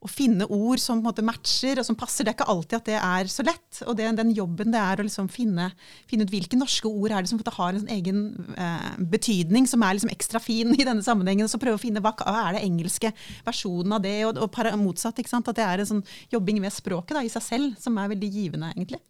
å, 0.07 0.11
finne 0.11 0.47
ord 0.49 0.81
som 0.83 1.01
på 1.01 1.05
en 1.05 1.09
måte 1.11 1.25
matcher 1.27 1.81
og 1.81 1.87
som 1.89 1.99
passer. 1.99 2.25
Det 2.25 2.33
er 2.33 2.39
ikke 2.39 2.49
alltid 2.53 2.79
at 2.79 2.89
det 2.89 2.97
er 3.01 3.31
så 3.33 3.45
lett. 3.47 3.81
Og 3.85 3.97
det, 3.99 4.09
den 4.21 4.33
jobben 4.37 4.73
det 4.75 4.81
er 4.81 5.03
å 5.03 5.07
liksom 5.07 5.29
finne, 5.33 5.69
finne 6.11 6.27
ut 6.27 6.33
hvilke 6.33 6.59
norske 6.59 6.89
ord 6.89 7.13
er 7.13 7.27
det 7.27 7.33
som 7.33 7.43
har 7.45 7.73
en 7.73 7.83
sånn 7.83 7.95
egen 7.97 8.25
eh, 8.57 8.89
betydning, 9.13 9.69
som 9.71 9.85
er 9.85 9.99
liksom 9.99 10.13
ekstra 10.15 10.43
fin 10.43 10.75
i 10.77 10.87
denne 10.87 11.05
sammenhengen. 11.05 11.47
Og 11.49 11.53
så 11.53 11.61
prøve 11.63 11.81
å 11.81 11.83
finne 11.83 12.03
hva, 12.05 12.15
er 12.17 12.57
det 12.57 12.65
engelske 12.67 13.13
versjonen 13.47 13.99
av 13.99 14.05
det, 14.07 14.17
og, 14.29 14.43
og 14.47 14.53
para, 14.55 14.75
motsatt. 14.81 15.21
At 15.27 15.55
det 15.57 15.65
er 15.65 15.83
en 15.83 15.93
sånn 15.95 16.05
jobbing 16.33 16.61
med 16.63 16.75
språket 16.75 17.17
da, 17.19 17.25
i 17.27 17.33
seg 17.33 17.45
selv 17.45 17.81
som 17.83 17.97
er 18.01 18.13
veldig 18.13 18.31
givende, 18.33 18.73
egentlig. 18.77 19.03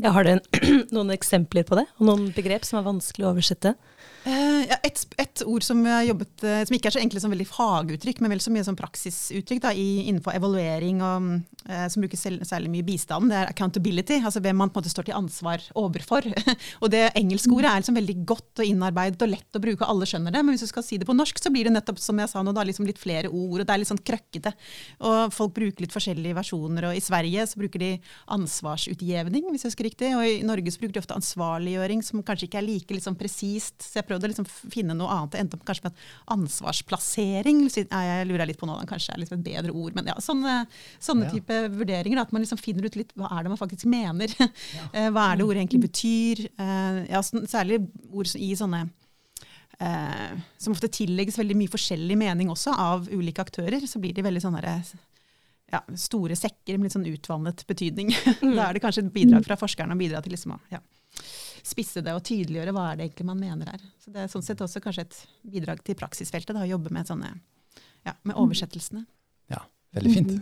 Ja, 0.00 0.14
har 0.16 0.24
du 0.24 0.38
noen 0.96 1.12
eksempler 1.12 1.66
på 1.68 1.76
det? 1.76 1.84
Og 1.98 2.08
noen 2.08 2.30
begrep 2.36 2.64
som 2.64 2.80
er 2.80 2.86
vanskelig 2.86 3.26
å 3.26 3.34
oversette? 3.34 3.74
Eh, 4.24 4.62
ja, 4.70 4.78
et, 4.86 5.02
et 5.20 5.42
ord 5.44 5.64
som, 5.64 5.82
jobbet, 5.84 6.44
eh, 6.48 6.62
som 6.64 6.74
ikke 6.76 6.88
er 6.88 6.94
så 6.96 7.00
enkle 7.02 7.20
som 7.20 7.32
veldig 7.34 7.46
faguttrykk, 7.48 8.22
men 8.24 8.32
vel 8.32 8.40
så 8.40 8.52
mye 8.54 8.64
som 8.64 8.76
praksisuttrykk 8.78 9.60
da, 9.66 9.72
i, 9.76 10.06
innenfor 10.08 10.32
evaluering, 10.38 11.02
og, 11.04 11.26
uh, 11.68 11.84
som 11.92 12.04
brukes 12.04 12.24
særlig 12.24 12.70
mye 12.72 12.80
i 12.80 12.86
bistanden, 12.86 13.28
det 13.32 13.36
er 13.42 13.50
accountability. 13.52 14.16
Altså 14.24 14.40
hvem 14.44 14.56
man 14.62 14.72
på 14.72 14.78
en 14.78 14.84
måte 14.84 14.92
står 14.92 15.08
til 15.10 15.18
ansvar 15.18 15.66
overfor. 15.76 16.24
og 16.82 16.92
det 16.94 17.02
engelske 17.20 17.52
ordet 17.52 17.68
er 17.68 17.82
liksom 17.82 17.98
veldig 18.00 18.16
godt 18.30 18.62
og 18.64 18.70
innarbeidet 18.70 19.26
og 19.26 19.32
lett 19.34 19.58
å 19.58 19.62
bruke, 19.66 19.88
alle 19.88 20.08
skjønner 20.08 20.32
det. 20.32 20.44
Men 20.44 20.56
hvis 20.56 20.64
du 20.64 20.72
skal 20.72 20.86
si 20.86 21.00
det 21.00 21.08
på 21.08 21.16
norsk, 21.16 21.42
så 21.44 21.52
blir 21.52 21.68
det 21.68 21.74
nettopp 21.76 22.00
som 22.00 22.22
jeg 22.22 22.32
sa 22.32 22.40
nå, 22.44 22.56
da, 22.56 22.64
liksom 22.64 22.88
litt 22.88 23.02
flere 23.02 23.28
ord, 23.28 23.58
og 23.60 23.66
det 23.66 23.76
er 23.76 23.82
litt 23.82 23.92
sånn 23.92 24.02
krøkkete. 24.08 24.54
Og 25.04 25.36
folk 25.36 25.52
bruker 25.58 25.84
litt 25.84 25.94
forskjellige 25.94 26.38
versjoner, 26.40 26.88
og 26.88 26.96
i 26.96 27.04
Sverige 27.04 27.44
så 27.50 27.60
bruker 27.60 27.84
de 27.84 27.92
ansvarsutjevning, 28.38 29.52
hvis 29.52 29.66
jeg 29.66 29.74
husker 29.74 29.90
riktig. 29.90 30.14
Og 30.16 30.24
i 30.24 30.40
Norge 30.48 30.72
så 30.72 30.80
bruker 30.80 30.96
de 30.96 31.04
ofte 31.04 31.20
ansvarliggjøring, 31.20 32.00
som 32.06 32.24
kanskje 32.24 32.48
ikke 32.48 32.62
er 32.62 32.68
like 32.70 32.96
liksom, 32.96 33.20
presist. 33.20 33.76
Så 33.84 34.00
jeg 34.00 34.08
prøvde 34.14 34.28
å 34.28 34.32
liksom 34.32 34.48
finne 34.72 34.96
noe 34.96 35.10
annet. 35.12 35.34
Det 35.34 35.42
endte 35.42 35.58
opp 35.58 35.66
kanskje 35.68 35.88
med 35.88 36.02
ansvarsplassering. 36.34 37.62
Jeg 37.74 38.26
lurer 38.30 38.48
litt 38.48 38.60
på 38.60 38.68
nå, 38.68 38.76
kanskje 38.88 39.14
er 39.14 39.22
liksom 39.22 39.40
et 39.40 39.46
bedre 39.46 39.74
ord. 39.74 39.94
Men 39.98 40.10
ja, 40.12 40.16
sånne, 40.22 40.64
sånne 41.02 41.28
Ja. 41.28 41.34
type 41.34 41.60
vurderinger. 41.74 42.20
At 42.22 42.32
man 42.32 42.42
liksom 42.42 42.60
finner 42.60 42.86
ut 42.86 42.96
litt 42.96 43.14
hva 43.18 43.30
er 43.30 43.44
det 43.44 43.54
man 43.54 43.60
faktisk 43.60 43.86
mener. 43.90 44.32
Ja. 44.38 44.48
hva 45.14 45.32
er 45.32 45.36
det 45.40 45.46
ordet 45.46 45.62
egentlig 45.64 45.84
betyr. 45.88 46.44
Eh, 46.58 47.00
ja, 47.10 47.22
sånn- 47.24 47.48
særlig 47.50 47.82
ord 48.12 48.30
i 48.36 48.54
sånne 48.54 48.84
eh, 49.80 50.38
som 50.58 50.72
ofte 50.74 50.88
tillegges 50.88 51.38
veldig 51.38 51.56
mye 51.58 51.72
forskjellig 51.72 52.16
mening 52.18 52.52
også 52.52 52.74
av 52.76 53.08
ulike 53.10 53.42
aktører. 53.42 53.84
Så 53.86 54.00
blir 54.02 54.14
de 54.14 54.24
veldig 54.24 54.42
sånne 54.44 54.62
ja, 55.72 55.80
store 55.98 56.36
sekker 56.38 56.78
med 56.78 56.88
litt 56.88 56.96
sånn 56.96 57.08
utvannet 57.10 57.64
betydning. 57.66 58.12
da 58.56 58.68
er 58.68 58.76
det 58.76 58.84
kanskje 58.84 59.06
et 59.06 59.14
bidrag 59.14 59.46
fra 59.46 59.58
forskerne 59.58 59.96
å 59.96 59.98
bidra 60.00 60.22
til 60.22 60.36
liksom 60.36 60.54
ja, 60.70 60.80
spisse 61.64 62.02
det 62.04 62.12
og 62.14 62.24
tydeliggjøre 62.26 62.74
hva 62.76 62.90
er 62.90 62.98
det 62.98 63.08
egentlig 63.08 63.28
man 63.28 63.40
mener 63.40 63.72
her. 63.72 63.86
Så 64.02 64.12
det 64.12 64.24
er 64.24 64.32
sånn 64.32 64.44
sett 64.44 64.60
også 64.64 64.82
kanskje 64.84 65.06
et 65.06 65.20
bidrag 65.54 65.80
til 65.84 65.96
praksisfeltet, 65.98 66.54
da, 66.54 66.64
å 66.64 66.72
jobbe 66.74 66.92
med 66.94 67.08
sånne 67.08 67.32
ja, 68.04 68.14
med 68.22 68.36
oversettelsene. 68.36 69.06
Ja, 69.52 69.64
veldig 69.96 70.12
fint. 70.12 70.36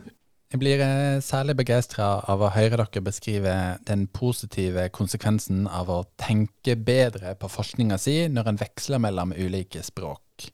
Jeg 0.53 0.61
blir 0.61 0.83
eh, 0.85 1.23
særlig 1.25 1.55
begeistra 1.63 2.19
av 2.29 2.43
å 2.45 2.51
høre 2.53 2.77
dere 2.77 3.05
beskrive 3.07 3.55
den 3.89 4.05
positive 4.13 4.85
konsekvensen 4.93 5.65
av 5.65 5.89
å 5.89 6.03
tenke 6.21 6.75
bedre 6.77 7.33
på 7.41 7.49
forskninga 7.49 7.97
si 7.97 8.19
når 8.29 8.51
en 8.51 8.61
veksler 8.61 9.01
mellom 9.01 9.33
ulike 9.33 9.81
språk. 9.87 10.51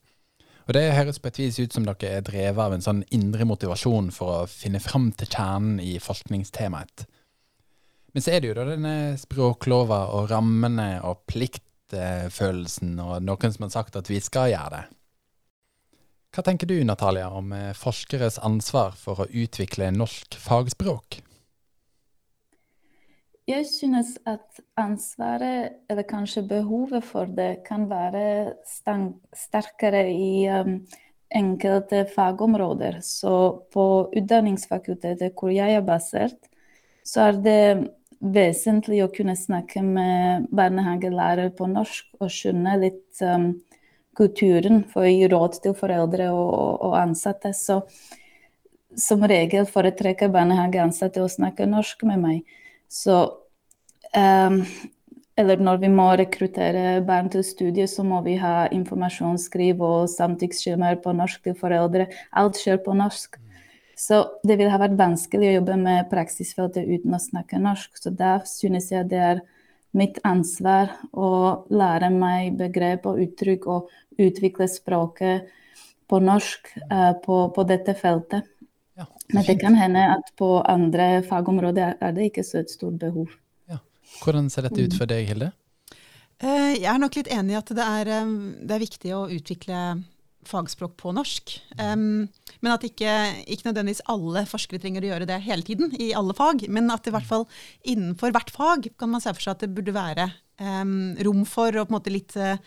Og 0.68 0.74
Det 0.76 0.84
høres 0.92 1.18
på 1.18 1.30
et 1.32 1.40
vis 1.40 1.58
ut 1.58 1.74
som 1.74 1.86
dere 1.88 2.12
er 2.20 2.22
drevet 2.22 2.60
av 2.62 2.76
en 2.76 2.84
sånn 2.84 3.00
indre 3.16 3.46
motivasjon 3.48 4.12
for 4.14 4.42
å 4.44 4.48
finne 4.52 4.78
fram 4.84 5.08
til 5.16 5.32
kjernen 5.32 5.80
i 5.82 5.96
forskningstemaet. 5.98 7.08
Men 8.12 8.24
så 8.24 8.32
er 8.32 8.40
det 8.40 8.50
jo 8.50 8.56
da 8.56 8.66
denne 8.70 8.94
språklova 9.20 10.04
og 10.16 10.30
rammene 10.30 10.90
og 11.06 11.26
pliktfølelsen 11.28 12.96
og 13.04 13.18
noen 13.24 13.54
som 13.54 13.66
har 13.66 13.74
sagt 13.74 13.98
at 14.00 14.08
vi 14.10 14.20
skal 14.24 14.52
gjøre 14.54 14.72
det. 14.76 14.84
Hva 16.34 16.44
tenker 16.44 16.68
du, 16.68 16.76
Natalia, 16.84 17.30
om 17.32 17.52
eh, 17.56 17.72
forskeres 17.76 18.36
ansvar 18.44 18.96
for 19.00 19.24
å 19.24 19.30
utvikle 19.32 19.88
norsk 19.94 20.36
fagspråk? 20.40 21.22
Jeg 23.48 23.64
synes 23.64 24.18
at 24.28 24.60
ansvaret, 24.76 25.78
eller 25.88 26.04
kanskje 26.04 26.42
behovet 26.50 27.06
for 27.08 27.30
det, 27.32 27.62
kan 27.64 27.86
være 27.88 28.58
sterkere 28.66 30.02
i 30.12 30.44
um, 30.52 30.74
enkelte 31.32 32.02
fagområder. 32.12 33.00
Så 33.00 33.32
på 33.72 33.86
Utdanningsfakultetet, 34.12 35.32
hvor 35.32 35.48
jeg 35.48 35.78
er 35.78 35.86
basert, 35.86 36.36
så 37.08 37.30
er 37.30 37.40
det 37.40 37.62
vesentlig 38.18 39.02
å 39.04 39.10
kunne 39.14 39.36
snakke 39.38 39.82
med 39.84 40.48
barnehagelærere 40.54 41.52
på 41.56 41.68
norsk 41.70 42.08
og 42.18 42.32
skjønne 42.34 42.74
litt 42.82 43.22
um, 43.22 43.52
kulturen 44.18 44.82
for 44.90 45.06
å 45.06 45.12
gi 45.12 45.28
råd 45.30 45.60
til 45.62 45.76
foreldre 45.78 46.30
og, 46.34 46.82
og 46.88 46.96
ansatte. 46.98 47.54
Så 47.54 47.84
som 48.98 49.24
regel 49.28 49.66
foretrekker 49.68 50.32
barnehageansatte 50.32 51.22
å 51.22 51.30
snakke 51.30 51.68
norsk 51.68 52.02
med 52.08 52.22
meg. 52.22 52.60
Så 52.88 53.18
um, 54.16 54.62
Eller 55.38 55.60
når 55.62 55.76
vi 55.84 55.88
må 55.92 56.08
rekruttere 56.18 56.98
barn 57.06 57.28
til 57.30 57.44
studiet, 57.46 57.92
så 57.92 58.02
må 58.02 58.24
vi 58.24 58.32
ha 58.42 58.66
informasjonsskriv 58.74 59.78
og 59.86 60.08
samtykkeskjemaer 60.10 60.98
på 61.04 61.12
norsk 61.14 61.44
til 61.44 61.54
foreldre. 61.54 62.08
Alt 62.34 62.58
skjer 62.58 62.80
på 62.82 62.96
norsk. 62.98 63.38
Så 63.98 64.20
det 64.46 64.60
vil 64.60 64.70
ha 64.70 64.78
vært 64.78 64.98
vanskelig 64.98 65.48
å 65.48 65.54
jobbe 65.56 65.76
med 65.80 66.06
praksisfeltet 66.10 66.86
uten 66.86 67.16
å 67.16 67.18
snakke 67.18 67.58
norsk. 67.58 67.96
Så 67.98 68.12
da 68.14 68.38
synes 68.46 68.92
jeg 68.94 69.08
det 69.10 69.22
er 69.32 69.40
mitt 69.98 70.20
ansvar 70.28 70.92
å 71.10 71.30
lære 71.72 72.10
meg 72.14 72.54
begrep 72.60 73.08
og 73.10 73.18
uttrykk 73.24 73.66
og 73.74 73.88
utvikle 74.22 74.68
språket 74.70 75.48
på 76.08 76.20
norsk 76.22 76.70
uh, 76.92 77.14
på, 77.24 77.40
på, 77.54 77.64
dette 77.68 77.94
feltet. 77.98 78.46
Ja, 78.98 79.06
Men 79.34 79.46
det 79.48 79.58
kan 79.60 79.74
hende 79.78 80.04
at 80.14 80.30
på 80.38 80.58
andre 80.62 81.24
fagområder 81.26 81.98
er 82.00 82.14
det 82.14 82.30
ikke 82.30 82.44
så 82.46 82.62
et 82.62 82.70
stort 82.70 83.00
behov. 83.02 83.34
Ja. 83.70 83.80
Hvordan 84.22 84.46
ser 84.50 84.68
dette 84.68 84.86
ut 84.86 84.94
for 84.98 85.10
deg, 85.10 85.26
Hilde? 85.32 85.50
Uh, 86.38 86.74
jeg 86.78 86.86
er 86.86 87.02
nok 87.02 87.18
litt 87.18 87.32
enig 87.34 87.56
i 87.56 87.58
at 87.58 87.74
det 87.74 87.90
er, 87.98 88.12
um, 88.22 88.38
det 88.62 88.78
er 88.78 88.84
viktig 88.86 89.14
å 89.16 89.26
utvikle 89.34 89.82
fagspråk 90.46 90.96
på 91.00 91.12
norsk. 91.16 91.56
Um, 91.80 92.28
men 92.60 92.74
at 92.74 92.84
ikke, 92.86 93.12
ikke, 93.46 93.68
nødvendigvis 93.68 94.04
alle 94.10 94.44
forskere 94.48 94.80
trenger 94.82 95.04
å 95.04 95.10
gjøre 95.12 95.28
det 95.30 95.40
hele 95.46 95.66
tiden, 95.66 95.94
i 95.98 96.12
alle 96.16 96.36
fag. 96.36 96.66
Men 96.72 96.90
at 96.94 97.08
i 97.08 97.14
hvert 97.14 97.28
fall 97.28 97.48
innenfor 97.82 98.34
hvert 98.34 98.52
fag 98.54 98.90
kan 98.98 99.12
man 99.12 99.24
se 99.24 99.34
for 99.34 99.44
seg 99.44 99.56
at 99.56 99.66
det 99.66 99.74
burde 99.76 99.96
være 99.96 100.30
um, 100.60 101.16
rom 101.26 101.44
for 101.48 101.74
og 101.74 101.88
på 101.88 101.92
en 101.92 101.96
måte 101.96 102.12
litt 102.12 102.34
uh, 102.38 102.58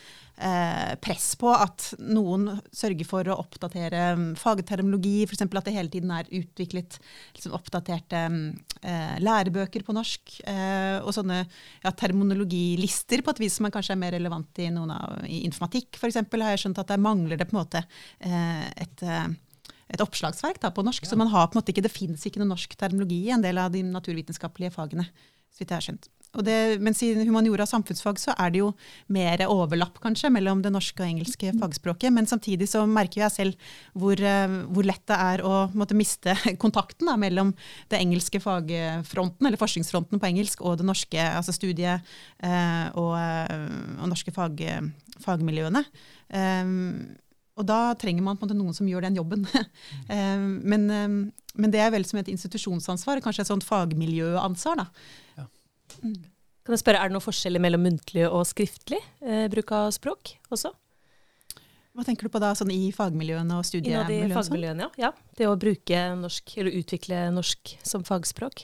press 1.04 1.28
på 1.38 1.52
at 1.54 1.92
noen 2.02 2.48
sørger 2.74 3.08
for 3.08 3.28
å 3.30 3.38
oppdatere 3.44 4.12
um, 4.18 4.32
fagterminologi, 4.40 5.28
f.eks. 5.28 5.44
at 5.46 5.68
det 5.68 5.76
hele 5.76 5.94
tiden 5.94 6.14
er 6.16 6.32
utviklet 6.42 6.98
liksom, 7.36 7.54
oppdaterte 7.58 8.24
uh, 8.32 9.16
lærebøker 9.22 9.86
på 9.88 9.96
norsk. 9.98 10.38
Uh, 10.48 11.04
og 11.04 11.14
sånne 11.18 11.44
ja, 11.44 11.92
terminologilister 11.92 13.24
på 13.26 13.36
et 13.36 13.44
vis 13.46 13.60
som 13.60 13.70
er 13.70 13.76
kanskje 13.76 13.96
er 13.98 14.04
mer 14.04 14.16
relevant 14.18 14.64
i, 14.64 14.72
noen 14.74 14.96
av, 14.96 15.22
i 15.28 15.44
informatikk 15.48 16.00
f.eks. 16.00 16.24
har 16.24 16.56
jeg 16.56 16.66
skjønt 16.66 16.84
at 16.84 16.96
der 16.96 17.02
mangler 17.02 17.40
det 17.40 17.50
på 17.50 17.58
en 17.58 17.64
måte 17.64 17.86
et 18.22 19.02
et 19.92 20.00
oppslagsverk 20.04 20.62
da, 20.64 20.72
på 20.72 20.86
norsk. 20.88 21.04
Ja. 21.04 21.12
Så 21.12 21.20
man 21.20 21.32
har 21.34 21.50
på 21.50 21.58
en 21.58 21.62
måte 21.62 21.74
ikke, 21.74 21.84
det 21.84 21.92
fins 21.94 22.24
ikke 22.28 22.40
noe 22.42 22.54
norsk 22.54 22.78
terminologi 22.80 23.26
i 23.28 23.34
en 23.36 23.44
del 23.44 23.60
av 23.60 23.74
de 23.74 23.84
naturvitenskapelige 23.84 24.72
fagene. 24.76 25.08
så 25.52 25.60
vidt 25.60 25.74
jeg 25.74 25.76
har 25.76 25.88
skjønt. 25.90 26.08
Det, 26.32 26.80
mens 26.80 27.02
i 27.04 27.10
humaniora 27.28 27.66
og 27.66 27.70
samfunnsfag 27.70 28.20
så 28.22 28.32
er 28.40 28.54
det 28.54 28.62
jo 28.62 28.70
mer 29.12 29.42
overlapp 29.52 29.98
kanskje 30.00 30.30
mellom 30.32 30.62
det 30.64 30.72
norske 30.72 31.04
og 31.04 31.10
engelske 31.10 31.52
fagspråket. 31.60 32.14
Men 32.16 32.30
samtidig 32.30 32.70
så 32.72 32.86
merker 32.88 33.26
jeg 33.26 33.36
selv 33.36 33.74
hvor, 33.92 34.16
hvor 34.72 34.88
lett 34.88 35.04
det 35.12 35.18
er 35.18 35.44
å 35.44 35.66
måtte 35.76 35.98
miste 35.98 36.38
kontakten 36.64 37.12
da, 37.12 37.18
mellom 37.20 37.52
det 37.92 38.00
engelske 38.00 38.40
fagfronten, 38.44 39.50
eller 39.50 39.60
forskningsfronten 39.60 40.24
på 40.24 40.32
engelsk, 40.32 40.64
og 40.64 40.80
det 40.80 40.88
norske 40.88 41.20
altså 41.20 41.56
studiet 41.56 42.08
eh, 42.40 42.88
og, 42.96 43.18
og, 44.00 44.08
norske 44.08 44.32
fag, 44.36 44.64
fagmiljøene. 45.26 45.84
Um, 46.32 47.18
og 47.60 47.68
da 47.68 47.92
trenger 48.00 48.24
man 48.24 48.38
på 48.40 48.46
en 48.46 48.50
måte 48.50 48.58
noen 48.58 48.76
som 48.76 48.88
gjør 48.88 49.04
den 49.04 49.18
jobben. 49.20 49.44
men, 50.72 50.88
men, 50.88 51.74
det 51.74 51.82
er 51.84 51.92
vel 51.92 52.08
som 52.08 52.22
et 52.22 52.32
institusjonsansvar, 52.32 53.20
kanskje 53.22 53.44
et 53.44 53.52
sånt 53.52 53.68
fagmiljøansvar. 53.68 54.80
da. 54.80 54.88
Ja. 55.36 55.50
Mm. 56.04 56.20
Kan 56.62 56.76
jeg 56.76 56.84
spørre, 56.84 57.02
Er 57.02 57.10
det 57.10 57.16
noen 57.16 57.26
forskjeller 57.26 57.64
mellom 57.64 57.84
muntlig 57.88 58.28
og 58.30 58.46
skriftlig 58.50 59.00
eh, 59.26 59.48
bruk 59.52 59.74
av 59.76 59.90
språk 59.96 60.36
også? 60.54 60.74
Hva 61.92 62.06
tenker 62.08 62.28
du 62.28 62.32
på 62.32 62.40
da, 62.40 62.54
sånn 62.56 62.72
i 62.72 62.92
fagmiljøene 62.96 63.58
og 63.60 63.66
studiemiljøene? 63.68 64.30
Innad 64.30 64.32
i 64.32 64.38
fagmiljøene, 64.38 64.86
ja. 64.86 65.10
ja. 65.10 65.34
Det 65.36 65.50
å 65.50 65.58
bruke 65.60 66.04
norsk, 66.22 66.54
eller 66.62 66.78
utvikle 66.80 67.26
norsk 67.36 67.74
som 67.84 68.06
fagspråk. 68.08 68.64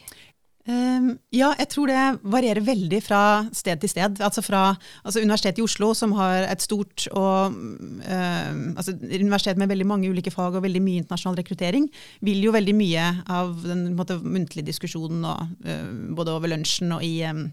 Um, 0.67 1.13
ja, 1.31 1.53
jeg 1.61 1.69
tror 1.71 1.87
det 1.87 1.99
varierer 2.27 2.65
veldig 2.65 2.97
fra 2.99 3.19
sted 3.55 3.79
til 3.79 3.91
sted. 3.91 4.17
Altså 4.23 4.41
fra 4.43 4.63
altså 4.75 5.21
Universitetet 5.23 5.61
i 5.61 5.63
Oslo, 5.63 5.93
som 5.95 6.11
har 6.17 6.43
et 6.43 6.63
stort 6.63 7.05
og 7.13 7.55
uh, 7.55 8.51
altså 8.75 8.97
universitet 8.99 9.59
med 9.59 9.71
veldig 9.71 9.87
mange 9.87 10.09
ulike 10.11 10.33
fag 10.33 10.57
og 10.59 10.65
veldig 10.65 10.81
mye 10.83 11.03
internasjonal 11.03 11.39
rekruttering, 11.39 11.87
vil 12.19 12.43
jo 12.43 12.55
veldig 12.55 12.75
mye 12.75 13.05
av 13.31 13.53
den 13.63 13.93
måte, 13.95 14.19
muntlige 14.19 14.67
diskusjonen 14.67 15.23
og, 15.29 15.55
uh, 15.63 15.87
både 16.19 16.35
over 16.35 16.51
lunsjen 16.51 16.91
og 16.97 17.05
i 17.05 17.21
um, 17.31 17.45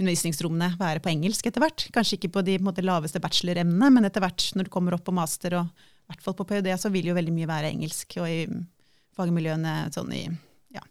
undervisningsrommene 0.00 0.72
være 0.80 1.04
på 1.04 1.12
engelsk 1.12 1.50
etter 1.50 1.62
hvert. 1.62 1.84
Kanskje 1.92 2.16
ikke 2.16 2.32
på 2.38 2.46
de 2.48 2.56
på 2.62 2.68
måte, 2.70 2.86
laveste 2.86 3.20
bacheloremnene, 3.20 3.92
men 3.92 4.08
etter 4.08 4.24
hvert 4.24 4.48
når 4.56 4.70
du 4.70 4.72
kommer 4.72 4.96
opp 4.96 5.04
på 5.04 5.14
master 5.14 5.60
og 5.60 5.68
i 5.68 6.12
hvert 6.12 6.24
fall 6.24 6.36
på 6.40 6.48
ph.d., 6.48 6.72
så 6.80 6.88
vil 6.92 7.12
jo 7.12 7.16
veldig 7.16 7.32
mye 7.36 7.52
være 7.52 7.70
engelsk. 7.76 8.18
Og 8.24 8.28
i 8.28 8.40
fagmiljøene 9.16 9.76
sånn 9.94 10.16
i 10.16 10.24
ja, 10.74 10.82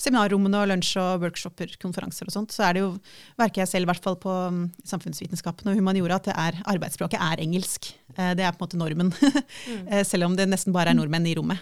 seminarrommene 0.00 0.60
og 0.60 0.70
lunsj 0.70 0.94
og 1.00 1.24
workshoper, 1.24 1.74
konferanser 1.82 2.28
og 2.28 2.34
sånt, 2.34 2.54
så 2.54 2.66
er 2.68 2.76
det 2.76 2.84
jo, 2.84 2.92
verker 3.40 3.64
jeg 3.64 3.72
selv, 3.72 3.88
i 3.88 3.90
hvert 3.92 4.04
fall 4.04 4.18
på 4.20 4.36
um, 4.52 4.62
samfunnsvitenskapen 4.86 5.72
og 5.72 5.80
humaniora, 5.80 6.20
at 6.20 6.30
det 6.30 6.36
er, 6.36 6.62
arbeidsspråket 6.74 7.20
er 7.24 7.44
engelsk. 7.44 7.92
Eh, 8.16 8.32
det 8.38 8.46
er 8.46 8.54
på 8.54 8.62
en 8.62 8.66
måte 8.68 8.80
normen. 8.80 9.12
mm. 9.70 9.92
Selv 10.08 10.28
om 10.28 10.38
det 10.38 10.48
nesten 10.50 10.74
bare 10.76 10.92
er 10.92 10.98
nordmenn 10.98 11.28
i 11.28 11.36
rommet. 11.38 11.60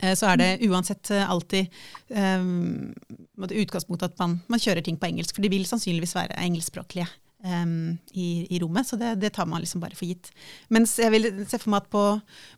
Eh, 0.00 0.14
så 0.18 0.32
er 0.32 0.40
det 0.40 0.50
uansett 0.66 1.12
alltid 1.22 1.70
um, 2.10 2.94
utgangspunktet 3.38 4.12
at 4.12 4.22
man, 4.22 4.40
man, 4.50 4.62
kjører 4.62 4.84
ting 4.84 4.98
på 5.00 5.10
engelsk, 5.10 5.36
for 5.36 5.44
de 5.44 5.52
vil 5.52 5.66
sannsynligvis 5.68 6.16
være 6.18 6.38
engelskspråklige. 6.42 7.08
Um, 7.44 7.98
i, 8.16 8.46
i, 8.48 8.56
rommet, 8.62 8.86
så 8.88 8.96
det, 8.96 9.10
det, 9.20 9.34
tar 9.36 9.44
man 9.44 9.60
liksom 9.60 9.82
bare 9.82 9.92
for 9.98 10.08
gitt. 10.08 10.30
Mens 10.72 10.94
jeg 10.96 11.12
vil 11.12 11.26
se 11.44 11.58
for 11.60 11.74
meg 11.74 11.82
at 11.82 11.90
på, 11.92 12.04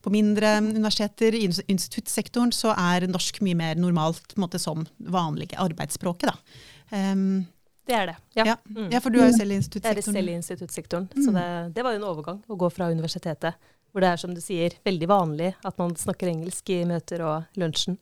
på 0.05 0.13
mindre 0.15 0.53
universiteter, 0.63 1.35
i 1.35 1.49
instituttsektoren, 1.49 2.53
så 2.55 2.71
er 2.71 3.09
norsk 3.11 3.41
mye 3.43 3.59
mer 3.59 3.81
normalt 3.83 4.31
på 4.31 4.39
en 4.39 4.45
måte, 4.45 4.61
som 4.63 4.87
vanlige 5.11 5.59
arbeidsspråket. 5.59 6.31
Da. 6.31 6.63
Um, 6.95 7.49
det 7.87 7.95
er 7.95 8.07
det. 8.11 8.17
Ja. 8.35 8.45
Ja. 8.47 8.57
Mm. 8.69 8.89
ja. 8.93 9.01
for 9.03 9.15
du 9.15 9.21
er 9.21 9.29
jo 9.31 9.37
selv 9.37 9.55
i 9.55 9.59
instituttsektoren. 9.61 9.99
Jeg 10.03 10.11
er 10.11 10.19
selv 10.19 10.31
i 10.31 10.37
instituttsektoren, 10.41 11.09
mm. 11.15 11.23
så 11.23 11.35
det, 11.37 11.47
det, 11.77 11.85
var 11.87 11.95
jo 11.95 12.01
en 12.01 12.09
overgang 12.09 12.39
å 12.51 12.59
gå 12.59 12.71
fra 12.75 12.89
universitetet, 12.91 13.69
hvor 13.91 14.03
det 14.03 14.11
er 14.11 14.23
som 14.23 14.35
du 14.35 14.43
sier, 14.43 14.75
veldig 14.87 15.09
vanlig 15.11 15.53
at 15.67 15.79
man 15.79 15.95
snakker 15.99 16.31
engelsk 16.33 16.73
i 16.75 16.81
møter 16.89 17.23
og 17.27 17.61
lunsjen, 17.61 17.99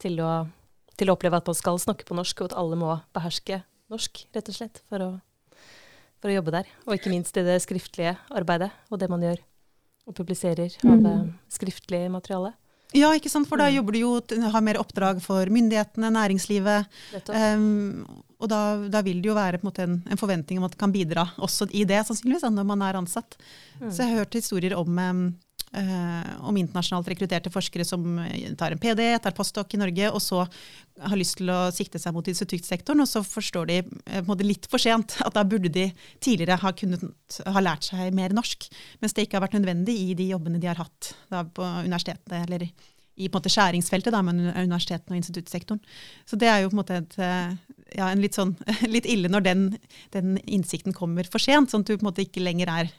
til 0.00 0.20
å, 0.20 0.32
til 0.96 1.08
å 1.08 1.16
oppleve 1.16 1.40
at 1.40 1.48
man 1.48 1.56
skal 1.56 1.80
snakke 1.80 2.08
på 2.08 2.16
norsk, 2.18 2.42
og 2.42 2.52
at 2.52 2.58
alle 2.60 2.80
må 2.80 2.98
beherske 3.16 3.62
norsk, 3.92 4.26
rett 4.36 4.52
og 4.52 4.58
slett, 4.58 4.82
for 4.92 5.06
å, 5.06 5.10
for 6.24 6.32
å 6.32 6.38
jobbe 6.38 6.54
der. 6.56 6.68
Og 6.88 6.94
ikke 6.96 7.12
minst 7.12 7.36
i 7.36 7.44
det 7.44 7.58
skriftlige 7.60 8.16
arbeidet 8.32 8.70
og 8.88 8.96
det 9.02 9.10
man 9.12 9.20
gjør 9.20 9.42
og 10.08 10.14
publiserer 10.16 10.72
av 10.84 10.96
Mm. 10.96 11.06
eh, 11.06 11.32
skriftlig 11.52 12.06
materiale. 12.10 12.54
Ja, 12.94 13.10
ikke 13.12 13.28
sant? 13.28 13.48
for 13.48 13.58
da 13.58 13.64
Mm. 13.68 13.74
jobber 13.76 13.92
du 13.92 13.98
jo, 13.98 14.10
har 14.50 14.60
mer 14.62 14.74
oppdrag 14.78 15.20
for 15.20 15.44
myndighetene, 15.46 16.12
næringslivet. 16.14 16.86
Um, 17.28 18.06
og 18.40 18.48
da, 18.48 18.60
da 18.88 19.00
vil 19.02 19.20
det 19.20 19.28
jo 19.30 19.34
være 19.34 19.58
på 19.58 19.72
en, 19.78 19.90
en, 19.90 20.02
en 20.10 20.16
forventning 20.20 20.58
om 20.60 20.64
at 20.64 20.72
det 20.72 20.78
kan 20.78 20.92
bidra 20.92 21.24
også 21.38 21.68
i 21.74 21.84
det, 21.84 22.04
sannsynligvis, 22.06 22.44
når 22.52 22.64
man 22.64 22.82
er 22.82 22.94
ansatt. 23.00 23.36
Mm. 23.80 23.90
Så 23.90 23.96
jeg 24.04 24.08
har 24.12 24.24
hørt 24.24 24.32
historier 24.38 24.76
om, 24.78 24.98
um, 24.98 25.34
om 26.46 26.56
internasjonalt 26.56 27.08
rekrutterte 27.10 27.50
forskere 27.52 27.86
som 27.86 28.18
eh, 28.22 28.52
tar 28.58 28.74
en 28.74 28.80
PD, 28.82 29.06
tar 29.22 29.34
postdoc 29.36 29.74
i 29.74 29.80
Norge, 29.80 30.10
og 30.10 30.22
så 30.22 30.44
har 30.44 31.18
lyst 31.18 31.40
til 31.40 31.50
å 31.50 31.58
sikte 31.74 31.98
seg 31.98 32.14
mot 32.14 32.28
instituttsektoren, 32.30 33.02
og 33.02 33.10
så 33.10 33.24
forstår 33.26 33.70
de 33.72 33.80
eh, 33.82 34.32
litt 34.44 34.68
for 34.70 34.82
sent 34.82 35.16
at 35.24 35.34
da 35.34 35.44
burde 35.48 35.72
de 35.74 35.88
tidligere 36.22 36.60
ha, 36.62 36.74
kunnet, 36.78 37.04
ha 37.42 37.64
lært 37.64 37.90
seg 37.90 38.14
mer 38.14 38.36
norsk, 38.36 38.68
mens 39.02 39.16
det 39.16 39.26
ikke 39.26 39.40
har 39.40 39.46
vært 39.48 39.58
nødvendig 39.58 39.98
i 40.06 40.18
de 40.18 40.30
jobbene 40.30 40.62
de 40.62 40.70
har 40.70 40.82
hatt 40.82 41.14
på 41.54 41.70
universitetet, 41.84 42.38
eller 42.44 42.68
i 43.14 43.28
på 43.28 43.36
en 43.36 43.40
måte 43.40 43.52
skjæringsfeltet 43.52 44.14
da, 44.14 44.20
med 44.26 44.40
universitetene 44.42 45.14
og 45.14 45.20
instituttsektoren. 45.20 45.82
Så 46.26 46.38
det 46.40 46.48
er 46.50 46.62
jo 46.62 46.70
på 46.70 46.74
en 46.74 46.80
måte 46.80 46.96
et, 46.98 47.16
eh, 47.22 47.52
ja, 47.94 48.08
en 48.08 48.22
litt, 48.22 48.34
sånn, 48.34 48.56
litt 48.94 49.06
ille 49.10 49.30
når 49.30 49.46
den, 49.46 49.64
den 50.14 50.36
innsikten 50.42 50.96
kommer 50.96 51.28
for 51.30 51.42
sent, 51.42 51.70
sånn 51.70 51.86
at 51.86 51.92
du 51.92 51.94
på 51.94 52.02
en 52.02 52.10
måte 52.10 52.24
ikke 52.26 52.42
lenger 52.42 52.72
er 52.74 52.90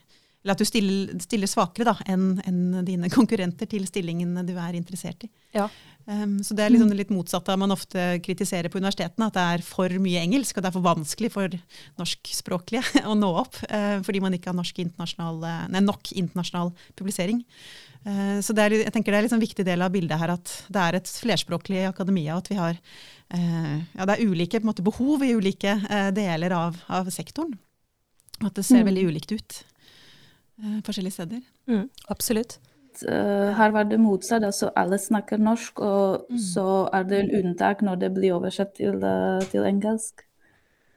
eller 0.45 0.53
at 0.53 0.61
du 0.61 0.67
stiller, 0.67 1.15
stiller 1.23 1.49
svakere 1.49 1.87
da, 1.89 1.95
enn 2.05 2.37
en 2.45 2.85
dine 2.85 3.09
konkurrenter 3.17 3.65
til 3.69 3.87
stillingen 3.89 4.37
du 4.45 4.53
er 4.53 4.77
interessert 4.77 5.25
i. 5.25 5.29
Ja. 5.57 5.65
Um, 6.05 6.37
så 6.45 6.53
det 6.53 6.61
er 6.61 6.69
liksom 6.69 6.91
det 6.91 6.99
litt 6.99 7.13
motsatte 7.13 7.49
av 7.49 7.57
man 7.57 7.73
ofte 7.73 8.19
kritiserer 8.21 8.69
på 8.69 8.77
universitetene, 8.77 9.25
at 9.25 9.33
det 9.33 9.45
er 9.55 9.63
for 9.65 9.89
mye 10.03 10.21
engelsk, 10.21 10.53
og 10.53 10.61
det 10.61 10.69
er 10.69 10.75
for 10.75 10.85
vanskelig 10.85 11.31
for 11.33 11.57
norskspråklige 11.97 13.01
å 13.09 13.17
nå 13.17 13.31
opp, 13.41 13.57
uh, 13.71 13.97
fordi 14.05 14.21
man 14.21 14.37
ikke 14.37 14.51
har 14.51 14.59
norsk 14.59 14.83
internasjonal, 14.85 15.41
eh, 15.49 15.65
nei, 15.73 15.81
nok 15.87 16.13
internasjonal 16.13 16.71
publisering. 16.93 17.41
Uh, 18.05 18.37
så 18.45 18.53
det 18.53 18.67
er, 18.67 18.79
jeg 18.83 18.93
tenker 18.93 19.15
det 19.15 19.23
er 19.23 19.25
liksom 19.25 19.41
en 19.41 19.47
viktig 19.47 19.65
del 19.65 19.81
av 19.81 19.97
bildet 19.97 20.21
her 20.21 20.37
at 20.37 20.55
det 20.69 20.85
er 20.85 21.01
et 21.01 21.13
flerspråklig 21.25 21.87
akademia, 21.89 22.37
og 22.37 22.45
at 22.45 22.53
vi 22.53 22.61
har 22.61 22.77
uh, 22.77 23.75
ja, 23.81 24.05
det 24.05 24.11
er 24.13 24.27
ulike 24.29 24.61
måte, 24.61 24.85
behov 24.85 25.25
i 25.25 25.33
ulike 25.33 25.79
deler 26.13 26.53
av, 26.53 26.77
av 26.85 27.09
sektoren. 27.09 27.57
At 28.43 28.53
det 28.53 28.67
ser 28.67 28.83
Mm. 28.83 28.91
veldig 28.91 29.07
ulikt 29.09 29.31
ut 29.31 29.63
forskjellige 30.85 31.17
steder. 31.17 31.41
Mm, 31.67 31.89
absolutt. 32.09 32.59
Eh, 33.03 33.49
her 33.57 33.71
var 33.75 33.89
det 33.89 33.99
motsatt. 33.99 34.43
altså 34.43 34.71
Alle 34.75 34.97
snakker 34.99 35.37
norsk, 35.37 35.79
og 35.79 36.39
så 36.39 36.87
er 36.93 37.03
det 37.03 37.19
en 37.19 37.33
unntak 37.41 37.81
når 37.81 37.99
det 38.05 38.13
blir 38.15 38.37
oversatt 38.37 38.75
til, 38.75 39.03
eh, 39.03 39.43
til 39.51 39.67
engelsk. 39.67 40.23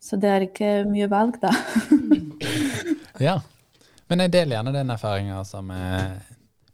Så 0.00 0.16
det 0.16 0.30
er 0.30 0.46
ikke 0.46 0.84
mye 0.86 1.10
valg, 1.10 1.40
da. 1.42 1.52
Ja. 3.18 3.40
Men 4.08 4.20
jeg 4.22 4.30
deler 4.30 4.56
gjerne 4.56 4.72
den 4.72 4.90
erfaringa 4.94 5.40
som 5.44 5.70
eh, 5.74 6.20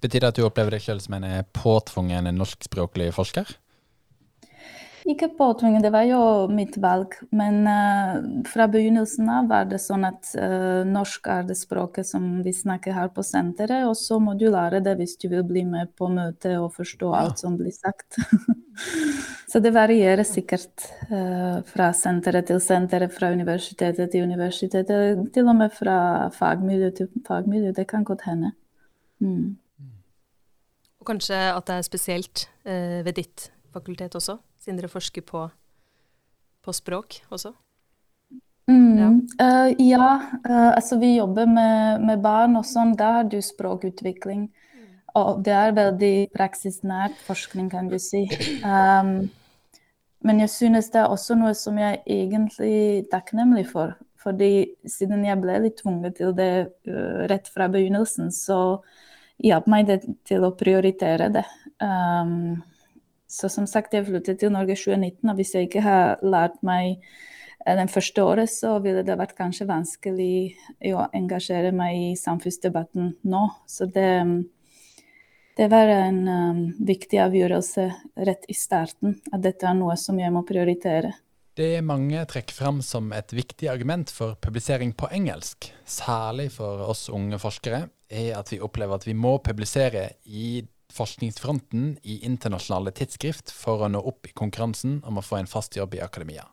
Betyr 0.04 0.20
det 0.20 0.28
at 0.28 0.36
du 0.36 0.44
opplever 0.44 0.74
deg 0.76 0.82
sjøl 0.84 0.98
som 1.00 1.14
en 1.16 1.24
eh, 1.24 1.46
påtvungen 1.56 2.28
norskspråklig 2.36 3.08
forsker? 3.16 3.48
Ikke 5.04 5.28
påtvunget, 5.36 5.82
det 5.84 5.90
var 5.92 6.06
jo 6.08 6.18
mitt 6.48 6.78
valg. 6.80 7.12
Men 7.36 7.66
uh, 7.68 8.44
fra 8.48 8.64
begynnelsen 8.72 9.28
av 9.28 9.50
var 9.50 9.66
det 9.68 9.76
sånn 9.82 10.06
at 10.08 10.30
uh, 10.32 10.80
norsk 10.88 11.26
er 11.28 11.42
det 11.44 11.58
språket 11.60 12.08
som 12.08 12.38
vi 12.44 12.54
snakker 12.56 12.96
her 12.96 13.10
på 13.12 13.20
senteret, 13.26 13.84
og 13.84 13.98
så 14.00 14.16
må 14.22 14.32
du 14.40 14.46
lære 14.48 14.80
det 14.84 14.94
hvis 14.96 15.18
du 15.20 15.26
vil 15.28 15.42
bli 15.44 15.66
med 15.68 15.92
på 15.98 16.08
møtet 16.08 16.56
og 16.56 16.72
forstå 16.78 17.10
alt 17.18 17.42
som 17.44 17.58
blir 17.60 17.74
sagt. 17.76 18.16
så 19.52 19.60
det 19.60 19.74
varierer 19.76 20.24
sikkert 20.24 20.86
uh, 21.10 21.60
fra 21.68 21.90
senteret 21.92 22.48
til 22.48 22.62
senteret, 22.64 23.12
fra 23.12 23.28
universitetet 23.36 24.08
til 24.08 24.24
universitetet, 24.24 25.20
til 25.36 25.52
og 25.52 25.60
med 25.60 25.76
fra 25.76 25.98
fagmiljø 26.32 26.90
til 26.96 27.12
fagmiljø. 27.28 27.74
Det 27.76 27.84
kan 27.92 28.08
godt 28.08 28.24
hende. 28.30 28.54
Mm. 29.20 29.52
Og 30.96 31.12
kanskje 31.12 31.44
at 31.52 31.68
det 31.68 31.76
er 31.76 31.86
spesielt 31.92 32.48
ved 32.64 33.12
ditt 33.12 33.50
fakultet 33.74 34.14
også, 34.16 34.38
siden 34.64 34.80
dere 34.80 34.90
forsker 34.92 35.24
på, 35.28 35.44
på 36.64 36.74
språk 36.74 37.20
også. 37.30 37.52
Mm, 38.66 38.96
Ja. 38.96 39.08
uh, 39.44 39.70
ja, 39.78 40.08
uh, 40.48 40.70
altså 40.72 40.96
vi 40.98 41.16
jobber 41.16 41.46
med, 41.46 42.00
med 42.00 42.22
barn 42.24 42.56
og 42.56 42.64
sånn. 42.64 42.94
Da 42.96 43.10
har 43.18 43.28
du 43.28 43.36
språkutvikling. 43.44 44.48
Og 45.14 45.44
det 45.46 45.52
er 45.54 45.76
veldig 45.76 46.14
praksisnært 46.34 47.18
forskning, 47.26 47.68
kan 47.70 47.86
du 47.92 48.00
si. 48.02 48.24
Um, 48.66 49.28
men 50.24 50.40
jeg 50.40 50.50
synes 50.50 50.88
det 50.90 51.04
er 51.04 51.12
også 51.12 51.36
noe 51.38 51.52
som 51.54 51.76
jeg 51.78 52.00
er 52.00 52.24
egentlig 52.24 53.04
takknemlig 53.12 53.68
for. 53.70 53.94
Fordi 54.24 54.72
siden 54.88 55.26
jeg 55.28 55.38
ble 55.42 55.60
litt 55.66 55.76
tvunget 55.82 56.16
til 56.18 56.32
det 56.34 56.52
uh, 56.88 57.26
rett 57.30 57.50
fra 57.52 57.68
begynnelsen, 57.70 58.32
så 58.32 58.80
hjalp 59.44 59.68
meg 59.70 59.86
det 59.92 60.00
til 60.26 60.46
å 60.46 60.54
prioritere 60.56 61.28
det. 61.36 61.44
Um, 61.84 62.62
så 63.34 63.50
som 63.50 63.66
sagt, 63.66 63.94
jeg 63.94 64.06
flyttet 64.06 64.38
til 64.40 64.52
Norge 64.54 64.76
i 64.76 64.78
2019, 64.78 65.30
og 65.30 65.38
hvis 65.38 65.54
jeg 65.56 65.68
ikke 65.68 65.82
har 65.82 66.20
lært 66.22 66.60
meg 66.66 67.00
eh, 67.66 67.74
den 67.74 67.90
første 67.90 68.22
året, 68.22 68.52
så 68.52 68.76
ville 68.84 69.02
det 69.06 69.18
vært 69.18 69.34
kanskje 69.38 69.66
vanskelig 69.66 70.54
å 70.94 71.08
engasjere 71.16 71.72
meg 71.74 71.98
i 71.98 72.12
samfunnsdebatten 72.20 73.16
nå. 73.26 73.42
Så 73.66 73.88
det, 73.90 74.12
det 75.58 75.68
var 75.72 75.90
en 75.96 76.22
um, 76.28 76.62
viktig 76.86 77.18
avgjørelse 77.24 77.88
rett 78.28 78.46
i 78.46 78.56
starten, 78.58 79.18
at 79.32 79.42
dette 79.42 79.66
er 79.66 79.76
noe 79.78 79.98
som 79.98 80.20
jeg 80.22 80.34
må 80.34 80.44
prioritere. 80.46 81.16
Det 81.54 81.68
er 81.76 81.86
mange 81.86 82.22
trekker 82.26 82.54
fram 82.54 82.80
som 82.82 83.12
et 83.14 83.30
viktig 83.30 83.68
argument 83.70 84.10
for 84.10 84.34
publisering 84.42 84.90
på 84.98 85.06
engelsk, 85.14 85.68
særlig 85.86 86.48
for 86.56 86.82
oss 86.86 87.06
unge 87.10 87.38
forskere, 87.38 87.84
er 88.10 88.32
at 88.38 88.50
vi 88.50 88.58
opplever 88.62 88.98
at 88.98 89.06
vi 89.06 89.14
må 89.14 89.36
publisere 89.42 90.08
i 90.26 90.64
forskningsfronten 90.92 91.98
i 92.02 92.20
internasjonale 92.26 92.92
tidsskrift 92.94 93.52
for 93.54 93.84
å 93.84 93.90
nå 93.90 94.00
opp 94.00 94.28
i 94.28 94.34
konkurransen 94.36 95.00
om 95.04 95.18
å 95.18 95.24
få 95.24 95.40
en 95.40 95.50
fast 95.50 95.76
jobb 95.76 95.96
i 95.96 96.02
akademia. 96.04 96.46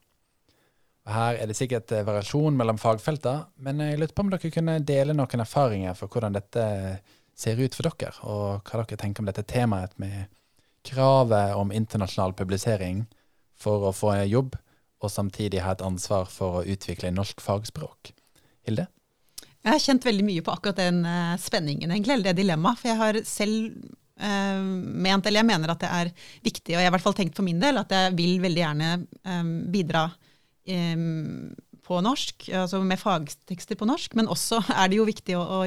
Her 1.09 1.39
er 1.41 1.49
det 1.49 1.57
sikkert 1.57 1.91
eh, 1.91 2.05
variasjon 2.05 2.57
mellom 2.57 2.77
fagfelter, 2.77 3.47
men 3.65 3.81
jeg 3.81 3.97
lurte 3.99 4.15
på 4.15 4.25
om 4.25 4.29
dere 4.31 4.53
kunne 4.53 4.77
dele 4.85 5.15
noen 5.17 5.43
erfaringer 5.43 5.97
for 5.97 6.13
hvordan 6.13 6.37
dette 6.37 6.65
ser 7.37 7.57
ut 7.57 7.75
for 7.75 7.89
dere, 7.89 8.13
og 8.21 8.61
hva 8.69 8.83
dere 8.83 8.99
tenker 9.01 9.23
om 9.23 9.29
dette 9.29 9.47
temaet 9.49 9.97
med 10.01 10.29
kravet 10.85 11.55
om 11.57 11.73
internasjonal 11.73 12.35
publisering 12.37 13.05
for 13.57 13.89
å 13.89 13.95
få 13.95 14.13
en 14.15 14.29
jobb, 14.29 14.57
og 15.01 15.09
samtidig 15.09 15.63
ha 15.65 15.73
et 15.73 15.85
ansvar 15.85 16.29
for 16.29 16.59
å 16.59 16.65
utvikle 16.69 17.13
norsk 17.13 17.41
fagspråk. 17.41 18.13
Hilde? 18.67 18.85
Jeg 19.61 19.73
har 19.75 19.81
kjent 19.81 20.05
veldig 20.05 20.25
mye 20.25 20.43
på 20.45 20.53
akkurat 20.53 20.77
den 20.77 21.03
eh, 21.05 21.33
spenningen, 21.41 21.91
egentlig, 21.93 22.15
eller 22.15 22.31
det 22.31 22.41
dilemmaet. 22.41 22.81
For 22.81 22.89
jeg 22.89 22.99
har 23.01 23.19
selv 23.29 23.57
eh, 23.69 23.97
ment, 24.21 25.25
eller 25.25 25.41
jeg 25.41 25.49
mener 25.49 25.73
at 25.73 25.81
det 25.81 25.89
er 25.89 26.13
viktig, 26.45 26.75
og 26.75 26.79
jeg 26.79 26.85
har 26.85 26.91
i 26.91 26.95
hvert 26.95 27.05
fall 27.07 27.17
tenkt 27.17 27.37
for 27.37 27.47
min 27.47 27.61
del, 27.61 27.79
at 27.81 27.91
jeg 27.95 28.15
vil 28.17 28.39
veldig 28.43 28.63
gjerne 28.63 28.93
eh, 29.01 29.51
bidra 29.73 30.05
eh, 30.69 31.05
på 31.81 31.99
norsk, 32.05 32.47
altså 32.55 32.81
med 32.85 33.01
fagtekster 33.01 33.79
på 33.79 33.87
norsk, 33.89 34.15
men 34.19 34.29
også 34.31 34.61
er 34.77 34.91
det 34.91 34.99
jo 34.99 35.07
viktig 35.09 35.35
å, 35.39 35.41
å, 35.41 35.61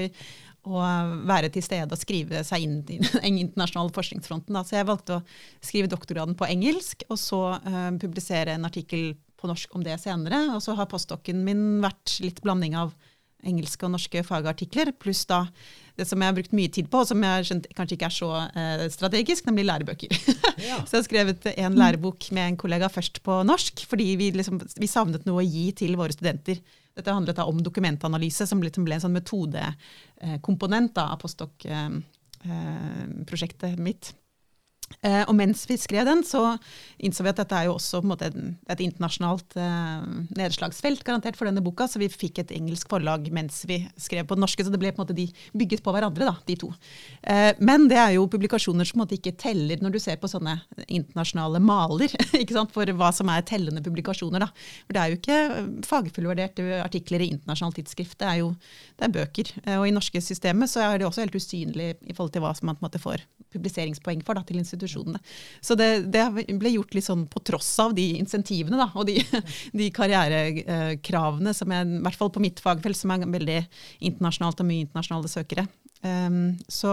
å 0.71 0.85
være 1.29 1.51
til 1.53 1.64
stede 1.67 1.93
og 1.93 2.01
skrive 2.01 2.45
seg 2.47 2.64
inn 2.64 2.79
i 2.87 3.01
den 3.03 3.40
internasjonale 3.45 3.93
forskningsfronten. 3.97 4.55
Da. 4.57 4.64
Så 4.64 4.79
jeg 4.79 4.88
valgte 4.88 5.19
å 5.19 5.25
skrive 5.59 5.90
doktorgraden 5.93 6.38
på 6.38 6.49
engelsk, 6.49 7.05
og 7.11 7.21
så 7.21 7.43
uh, 7.59 7.90
publisere 8.01 8.55
en 8.55 8.69
artikkel 8.69 9.12
på 9.40 9.51
norsk 9.51 9.75
om 9.77 9.85
det 9.85 9.99
senere. 10.01 10.47
Og 10.55 10.62
så 10.64 10.77
har 10.79 10.88
postdokken 10.88 11.43
min 11.45 11.83
vært 11.85 12.17
litt 12.25 12.40
blanding 12.45 12.79
av 12.81 12.95
engelske 13.47 13.87
og 13.87 13.93
norske 13.95 14.25
fagartikler, 14.27 14.91
pluss 15.01 15.23
da 15.31 15.47
det 15.95 16.03
som 16.09 16.19
jeg 16.19 16.27
har 16.27 16.35
brukt 16.35 16.55
mye 16.57 16.71
tid 16.75 16.89
på, 16.91 16.99
og 17.03 17.07
som 17.07 17.21
jeg 17.23 17.45
skjønt 17.47 17.69
kanskje 17.79 17.95
ikke 17.97 18.09
er 18.09 18.15
så 18.17 18.31
eh, 18.43 18.81
strategisk, 18.91 19.47
nemlig 19.47 19.65
lærebøker. 19.69 20.11
så 20.19 20.33
jeg 20.59 20.97
har 20.97 21.05
skrevet 21.07 21.47
en 21.55 21.77
lærebok 21.79 22.21
med 22.35 22.45
en 22.49 22.59
kollega 22.59 22.89
først 22.91 23.17
på 23.27 23.33
norsk, 23.47 23.85
fordi 23.91 24.09
vi, 24.19 24.27
liksom, 24.35 24.57
vi 24.81 24.89
savnet 24.91 25.27
noe 25.29 25.43
å 25.45 25.47
gi 25.47 25.67
til 25.85 25.93
våre 26.01 26.15
studenter. 26.17 26.57
Dette 26.95 27.15
handlet 27.15 27.39
da 27.39 27.45
om 27.51 27.59
dokumentanalyse, 27.63 28.45
som 28.51 28.59
ble, 28.63 28.71
som 28.75 28.85
ble 28.87 28.95
en 28.99 29.05
sånn 29.07 29.19
metodekomponent 29.19 30.95
av 31.03 31.15
postdoc-prosjektet 31.23 33.73
mitt. 33.83 34.05
Eh, 35.03 35.23
og 35.27 35.35
mens 35.39 35.65
vi 35.69 35.77
skrev 35.81 36.07
den, 36.09 36.23
så 36.27 36.55
innså 36.99 37.25
vi 37.25 37.33
at 37.33 37.41
dette 37.41 37.57
er 37.59 37.69
jo 37.69 37.77
også 37.77 38.03
måte, 38.07 38.31
et 38.71 38.83
internasjonalt 38.85 39.57
eh, 39.61 40.07
nedslagsfelt 40.39 41.05
garantert 41.07 41.39
for 41.39 41.49
denne 41.49 41.65
boka, 41.65 41.89
så 41.91 42.01
vi 42.03 42.11
fikk 42.13 42.43
et 42.43 42.55
engelsk 42.57 42.91
forlag 42.93 43.27
mens 43.35 43.63
vi 43.69 43.81
skrev 44.01 44.29
på 44.29 44.39
den 44.39 44.45
norske, 44.45 44.65
så 44.65 44.73
det 44.73 44.81
ble 44.83 44.93
på 44.95 45.01
en 45.01 45.05
måte 45.05 45.17
de 45.17 45.27
bygget 45.57 45.85
på 45.85 45.95
hverandre, 45.95 46.31
da, 46.31 46.37
de 46.49 46.59
to. 46.61 46.71
Eh, 47.23 47.53
men 47.65 47.89
det 47.91 47.99
er 48.01 48.15
jo 48.17 48.29
publikasjoner 48.31 48.89
som 48.89 48.99
på 48.99 49.03
en 49.03 49.05
måte 49.05 49.19
ikke 49.19 49.35
teller 49.41 49.83
når 49.83 49.97
du 49.97 50.01
ser 50.03 50.21
på 50.23 50.31
sånne 50.31 50.57
internasjonale 50.87 51.61
maler, 51.65 52.15
ikke 52.43 52.57
sant, 52.57 52.75
for 52.75 52.95
hva 52.99 53.11
som 53.15 53.33
er 53.33 53.47
tellende 53.49 53.85
publikasjoner. 53.85 54.45
Da. 54.45 54.51
For 54.87 54.97
det 54.97 55.03
er 55.03 55.13
jo 55.13 55.21
ikke 55.21 55.41
fagfullvurderte 55.89 56.81
artikler 56.83 57.25
i 57.25 57.31
internasjonalt 57.35 57.81
tidsskrift, 57.81 58.19
det 58.21 58.31
er 58.31 58.43
jo 58.43 58.53
det 58.99 59.09
er 59.09 59.15
bøker. 59.15 59.55
Eh, 59.65 59.79
og 59.79 59.89
i 59.89 59.95
norske 59.95 60.23
systemet 60.25 60.71
så 60.71 60.85
er 60.87 61.01
det 61.01 61.09
også 61.09 61.25
helt 61.25 61.39
usynlig 61.39 61.95
i 62.01 62.15
forhold 62.15 62.35
til 62.35 62.45
hva 62.45 62.55
som 62.57 62.71
man 62.71 62.79
på 62.79 62.85
en 62.85 62.89
måte 62.89 63.03
får 63.03 63.25
publiseringspoeng 63.55 64.23
for 64.27 64.35
da, 64.35 64.43
til 64.47 64.59
institusjonen 64.59 64.84
institusjonene. 64.85 65.20
Så 65.64 65.77
det, 65.79 66.07
det 66.12 66.27
ble 66.59 66.75
gjort 66.77 66.94
litt 66.94 67.07
sånn 67.07 67.27
på 67.31 67.42
tross 67.47 67.73
av 67.83 67.94
de 67.97 68.07
insentivene 68.18 68.79
da, 68.81 68.90
og 68.94 69.09
de, 69.09 69.18
de 69.81 69.88
karrierekravene 69.94 71.55
som 71.57 71.73
jeg, 71.75 71.88
i 71.88 72.05
hvert 72.05 72.20
fall 72.20 72.35
på 72.35 72.44
mitt 72.44 72.62
fagfelt, 72.64 72.99
som 72.99 73.14
er 73.14 73.25
veldig 73.25 73.62
internasjonalt 74.05 74.62
og 74.62 74.70
mye 74.70 74.85
internasjonale 74.87 75.33
søkere. 75.33 75.66
Um, 76.05 76.59
så, 76.68 76.92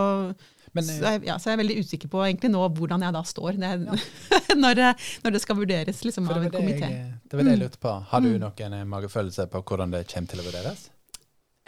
Men, 0.71 0.85
så, 0.87 1.01
jeg, 1.03 1.23
ja, 1.27 1.35
så 1.35 1.51
jeg 1.51 1.57
er 1.57 1.63
veldig 1.65 1.79
usikker 1.83 2.11
på 2.11 2.21
egentlig 2.23 2.53
nå 2.53 2.61
hvordan 2.77 3.03
jeg 3.03 3.11
da 3.11 3.23
står 3.27 3.57
når, 3.59 3.81
ja. 3.89 3.97
når, 4.63 4.81
når 5.25 5.35
det 5.35 5.41
skal 5.43 5.59
vurderes 5.59 5.99
liksom, 6.07 6.29
av 6.31 6.39
en 6.39 6.47
det, 6.47 6.53
komité. 6.55 6.91
det 7.27 7.35
var 7.35 7.47
det 7.49 7.57
jeg 7.57 7.63
lurte 7.65 7.81
på. 7.83 7.97
Har 8.13 8.23
du 8.23 8.31
noen 8.31 8.79
eh, 8.79 8.87
magefølelse 8.87 9.49
på 9.51 9.65
hvordan 9.67 9.97
det 9.97 10.05
kommer 10.13 10.31
til 10.31 10.43
å 10.43 10.47
vurderes? 10.47 10.87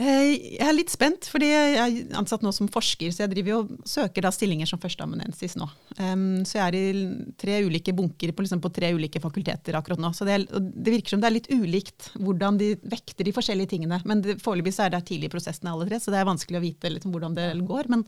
Eh, 0.01 0.58
Jeg 0.58 0.65
er 0.65 0.73
litt 0.73 0.89
spent, 0.89 1.27
fordi 1.29 1.51
jeg 1.51 1.73
er 1.77 2.15
ansatt 2.17 2.41
nå 2.41 2.49
som 2.56 2.69
forsker, 2.71 3.12
så 3.13 3.23
jeg 3.23 3.34
driver 3.36 3.60
og 3.60 3.73
søker 3.86 4.25
da 4.25 4.32
stillinger 4.34 4.65
som 4.69 4.82
førsteamanuensis 4.82 5.53
nå. 5.60 5.67
Um, 5.99 6.41
så 6.49 6.58
jeg 6.58 6.63
er 6.65 6.77
i 6.79 7.34
tre 7.38 7.60
ulike 7.67 7.93
bunker 7.93 8.34
på, 8.34 8.45
liksom, 8.45 8.62
på 8.63 8.71
tre 8.73 8.89
ulike 8.97 9.21
fakulteter 9.21 9.77
akkurat 9.77 10.01
nå. 10.01 10.10
Så 10.17 10.25
det, 10.25 10.39
det 10.49 10.95
virker 10.95 11.13
som 11.13 11.21
det 11.21 11.29
er 11.29 11.38
litt 11.38 11.51
ulikt 11.53 12.10
hvordan 12.17 12.58
de 12.58 12.71
vekter 12.89 13.29
de 13.29 13.36
forskjellige 13.38 13.75
tingene. 13.75 14.01
Men 14.10 14.25
foreløpig 14.41 14.73
er 14.82 14.95
det 14.95 15.03
tidlig 15.12 15.29
i 15.29 15.36
prosessen 15.36 15.69
alle 15.69 15.86
tre, 15.89 16.01
så 16.01 16.13
det 16.13 16.23
er 16.23 16.32
vanskelig 16.32 16.58
å 16.58 16.65
vite 16.65 16.93
liksom, 16.95 17.13
hvordan 17.13 17.38
det 17.38 17.51
går. 17.69 17.93
Men, 17.93 18.08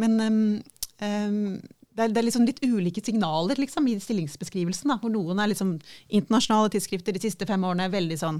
men 0.00 0.20
um, 0.24 0.40
um, 1.04 1.58
det 1.98 2.04
er, 2.04 2.12
det 2.14 2.20
er 2.20 2.26
liksom 2.28 2.46
litt 2.46 2.60
ulike 2.62 3.02
signaler 3.02 3.58
liksom, 3.58 3.88
i 3.90 3.96
stillingsbeskrivelsen. 4.02 4.92
Da, 4.92 4.98
hvor 5.02 5.10
noen 5.12 5.40
er 5.42 5.50
liksom 5.50 5.74
internasjonale 6.06 6.70
tidsskrifter 6.74 7.16
de 7.16 7.22
siste 7.24 7.48
fem 7.48 7.64
årene 7.66 7.88
er 7.88 7.94
veldig 7.96 8.18
sånn, 8.20 8.38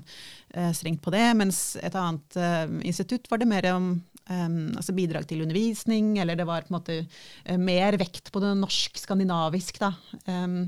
uh, 0.55 0.71
strengt 0.77 1.03
på 1.03 1.13
det, 1.15 1.25
mens 1.41 1.63
et 1.83 1.97
annet 1.99 2.39
uh, 2.39 2.71
institutt 2.87 3.27
var 3.33 3.43
det 3.43 3.51
mer 3.51 3.67
om 3.73 3.91
um, 3.99 4.59
altså 4.79 4.95
bidrag 4.95 5.27
til 5.29 5.43
undervisning, 5.43 6.15
eller 6.23 6.39
det 6.39 6.47
var 6.49 6.67
på 6.67 6.73
en 6.73 6.79
måte 6.79 7.01
uh, 7.03 7.59
mer 7.59 7.99
vekt 7.99 8.31
på 8.35 8.45
det 8.45 8.55
norsk-skandinavisk. 8.63 9.83
da. 9.83 9.95
Um, 10.31 10.61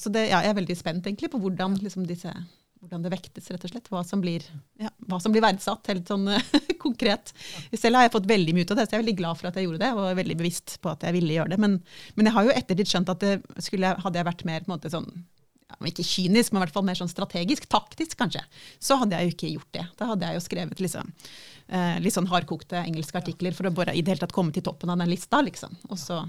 så 0.00 0.08
det, 0.08 0.30
ja, 0.30 0.38
jeg 0.40 0.54
er 0.54 0.56
veldig 0.56 0.74
spent 0.78 1.04
egentlig 1.04 1.28
på 1.28 1.38
hvordan 1.42 1.74
liksom, 1.82 2.06
disse 2.08 2.32
hvordan 2.80 3.02
det 3.04 3.12
vektes, 3.12 3.48
rett 3.52 3.64
og 3.66 3.72
slett. 3.72 3.88
Hva 3.92 4.00
som 4.06 4.22
blir, 4.22 4.44
ja, 4.80 4.90
hva 5.08 5.18
som 5.20 5.34
blir 5.34 5.44
verdsatt, 5.44 5.90
helt 5.92 6.08
sånn 6.08 6.28
eh, 6.32 6.54
konkret. 6.84 7.32
Selv 7.76 7.98
har 7.98 8.06
jeg 8.06 8.14
fått 8.14 8.30
veldig 8.30 8.54
mye 8.56 8.64
ut 8.64 8.72
av 8.72 8.80
det, 8.80 8.86
så 8.86 8.96
jeg 8.96 9.00
er 9.00 9.04
veldig 9.04 9.18
glad 9.18 9.40
for 9.40 9.50
at 9.50 9.58
jeg 9.58 9.66
gjorde 9.66 9.82
det, 9.82 9.90
og 9.96 10.20
veldig 10.20 10.38
bevisst 10.40 10.78
på 10.80 10.92
at 10.92 11.04
jeg 11.04 11.16
ville 11.18 11.36
gjøre 11.36 11.52
det. 11.52 11.60
Men, 11.60 11.76
men 12.16 12.30
jeg 12.30 12.36
har 12.36 12.48
jo 12.48 12.54
ettertid 12.56 12.92
skjønt 12.92 13.12
at 13.12 13.26
det 13.26 13.64
skulle, 13.66 13.92
hadde 14.00 14.20
jeg 14.22 14.28
vært 14.30 14.46
mer 14.48 14.64
på 14.64 14.70
en 14.70 14.76
måte 14.78 14.92
sånn 14.92 15.10
ja, 15.70 15.76
ikke 15.86 16.06
kynisk, 16.06 16.54
men 16.54 16.62
i 16.62 16.64
hvert 16.64 16.74
fall 16.74 16.86
mer 16.88 16.98
sånn 16.98 17.12
strategisk, 17.12 17.68
taktisk 17.70 18.16
kanskje, 18.18 18.42
så 18.82 18.96
hadde 19.02 19.18
jeg 19.18 19.28
jo 19.28 19.34
ikke 19.36 19.52
gjort 19.58 19.72
det. 19.76 19.84
Da 20.00 20.08
hadde 20.14 20.30
jeg 20.30 20.38
jo 20.40 20.44
skrevet 20.46 20.82
liksom, 20.82 21.12
eh, 21.68 22.00
litt 22.02 22.16
sånn 22.16 22.30
hardkokte 22.32 22.80
engelske 22.80 23.20
artikler 23.20 23.54
for 23.56 23.68
å 23.68 23.74
bare 23.76 23.94
i 23.94 24.00
det 24.00 24.14
hele 24.14 24.24
tatt 24.24 24.34
komme 24.34 24.56
til 24.56 24.64
toppen 24.66 24.90
av 24.90 24.98
den 25.04 25.12
lista, 25.12 25.44
liksom. 25.44 25.76
Og 25.92 26.00
så, 26.00 26.24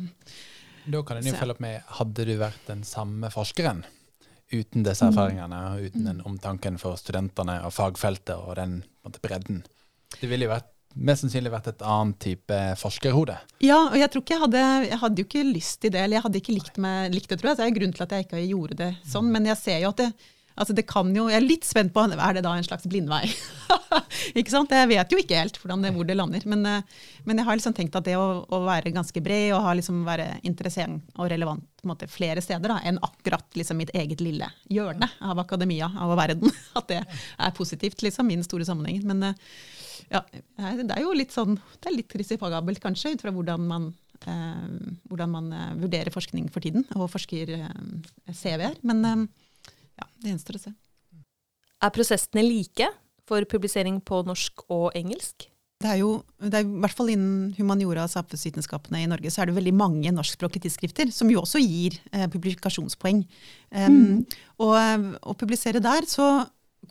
Da 0.83 1.01
kan 1.05 1.21
en 1.21 1.31
jo 1.31 1.33
følge 1.37 1.53
opp 1.53 1.59
med 1.61 1.83
Hadde 1.99 2.23
du 2.25 2.31
vært 2.41 2.63
den 2.65 2.79
samme 2.83 3.29
forskeren 3.29 3.83
uten 4.51 4.83
disse 4.85 5.07
erfaringene, 5.07 5.61
og 5.71 5.87
uten 5.87 6.09
den 6.09 6.21
omtanken 6.27 6.77
for 6.81 6.99
studentene 6.99 7.61
og 7.65 7.73
fagfeltet 7.75 8.35
og 8.35 8.55
den 8.59 8.81
måte, 9.05 9.21
bredden? 9.23 9.63
Det 10.17 10.29
ville 10.29 10.47
jo 10.47 10.51
vært, 10.51 10.67
mest 10.91 11.23
sannsynlig 11.23 11.53
vært 11.53 11.69
et 11.71 11.85
annet 11.87 12.19
type 12.19 12.59
forskerhode. 12.81 13.37
Ja, 13.63 13.77
og 13.87 13.95
jeg 13.95 14.11
tror 14.11 14.25
ikke 14.25 14.35
jeg 14.35 14.41
hadde 14.41 14.63
Jeg 14.89 14.99
hadde 15.05 15.23
jo 15.23 15.29
ikke 15.29 15.45
lyst 15.47 15.79
til 15.79 15.93
det, 15.93 16.01
eller 16.03 16.19
jeg 16.19 16.25
hadde 16.27 16.41
ikke 16.41 16.57
likt, 16.57 16.77
meg, 16.83 17.15
likt 17.15 17.31
det, 17.31 17.39
tror 17.39 17.51
jeg. 17.51 17.57
Så 17.57 17.63
det 17.63 17.69
er 17.69 17.77
grunnen 17.79 17.95
til 17.95 18.05
at 18.07 18.15
jeg 18.17 18.27
ikke 18.27 18.43
gjorde 18.43 18.79
det 18.83 18.91
sånn. 19.07 19.31
Men 19.31 19.47
jeg 19.47 19.59
ser 19.61 19.79
jo 19.85 19.93
at 19.93 20.03
det 20.03 20.11
Altså 20.61 20.75
det 20.77 20.85
kan 20.85 21.09
jo, 21.15 21.25
Jeg 21.31 21.39
er 21.39 21.47
litt 21.47 21.65
spent 21.65 21.93
på 21.93 22.03
er 22.05 22.35
det 22.37 22.43
da 22.45 22.53
en 22.53 22.65
slags 22.65 22.85
blindvei. 22.89 23.23
ikke 24.39 24.53
sant? 24.53 24.73
Jeg 24.75 24.89
vet 24.91 25.13
jo 25.13 25.17
ikke 25.17 25.39
helt 25.39 25.57
det, 25.57 25.91
hvor 25.95 26.05
det 26.05 26.17
lander. 26.17 26.45
Men, 26.45 26.65
eh, 26.69 26.83
men 27.25 27.41
jeg 27.41 27.47
har 27.47 27.57
liksom 27.57 27.73
tenkt 27.77 27.97
at 27.97 28.05
det 28.05 28.17
å, 28.19 28.43
å 28.45 28.61
være 28.67 28.93
ganske 28.93 29.23
bred 29.25 29.55
og 29.57 29.71
liksom 29.79 30.03
være 30.05 30.27
interessant 30.47 31.01
og 31.17 31.31
relevant 31.33 31.65
måte, 31.87 32.05
flere 32.11 32.43
steder 32.45 32.69
da, 32.69 32.77
enn 32.85 32.99
akkurat 33.01 33.57
liksom 33.57 33.79
mitt 33.81 33.93
eget 33.97 34.21
lille 34.21 34.45
hjørne 34.69 35.07
av 35.25 35.39
akademia 35.41 35.89
av 35.97 36.13
verden, 36.19 36.51
at 36.77 36.91
det 36.91 37.01
er 37.01 37.57
positivt 37.57 38.03
liksom, 38.05 38.29
i 38.29 38.37
den 38.37 38.45
store 38.45 38.67
sammenhengen. 38.67 39.07
Men 39.09 39.31
eh, 39.31 39.51
ja, 40.11 40.21
det 40.29 40.93
er 40.93 41.01
jo 41.01 41.17
litt 41.17 41.33
sånn, 41.33 41.57
det 41.79 41.89
er 41.89 41.97
litt 41.97 42.17
risikabelt 42.21 42.83
kanskje, 42.83 43.15
ut 43.15 43.25
fra 43.25 43.33
hvordan 43.33 43.65
man 43.65 43.91
eh, 44.29 44.65
hvordan 45.09 45.33
man 45.33 45.53
vurderer 45.81 46.13
forskning 46.13 46.51
for 46.53 46.61
tiden, 46.61 46.85
og 46.93 47.09
forsker 47.13 47.55
eh, 47.57 47.71
CV-er. 48.29 48.77
Men 48.85 49.29
ja, 50.01 50.09
det 50.21 50.33
gjenstår 50.33 50.59
å 50.59 50.63
se. 50.65 50.73
Er 51.81 51.93
prosessene 51.95 52.43
like 52.45 52.89
for 53.29 53.45
publisering 53.49 54.01
på 54.05 54.21
norsk 54.27 54.65
og 54.69 54.91
engelsk? 54.97 55.47
Det 55.81 55.89
er 55.89 55.97
jo, 56.03 56.11
det 56.37 56.59
er, 56.59 56.67
I 56.67 56.81
hvert 56.83 56.93
fall 56.93 57.09
innen 57.09 57.53
humaniora 57.57 58.03
og 58.05 58.13
samfunnsvitenskapene 58.13 59.01
i 59.01 59.09
Norge 59.09 59.31
så 59.33 59.41
er 59.41 59.49
det 59.49 59.57
veldig 59.57 59.73
mange 59.73 60.11
norskspråklige 60.13 60.67
tidsskrifter, 60.67 61.09
som 61.15 61.31
jo 61.33 61.41
også 61.41 61.61
gir 61.63 61.97
eh, 62.13 62.27
publikasjonspoeng. 62.29 63.23
Um, 63.73 64.21
og 64.61 64.75
eh, 64.77 65.07
å 65.25 65.33
publisere 65.39 65.81
der, 65.81 66.05
så 66.09 66.27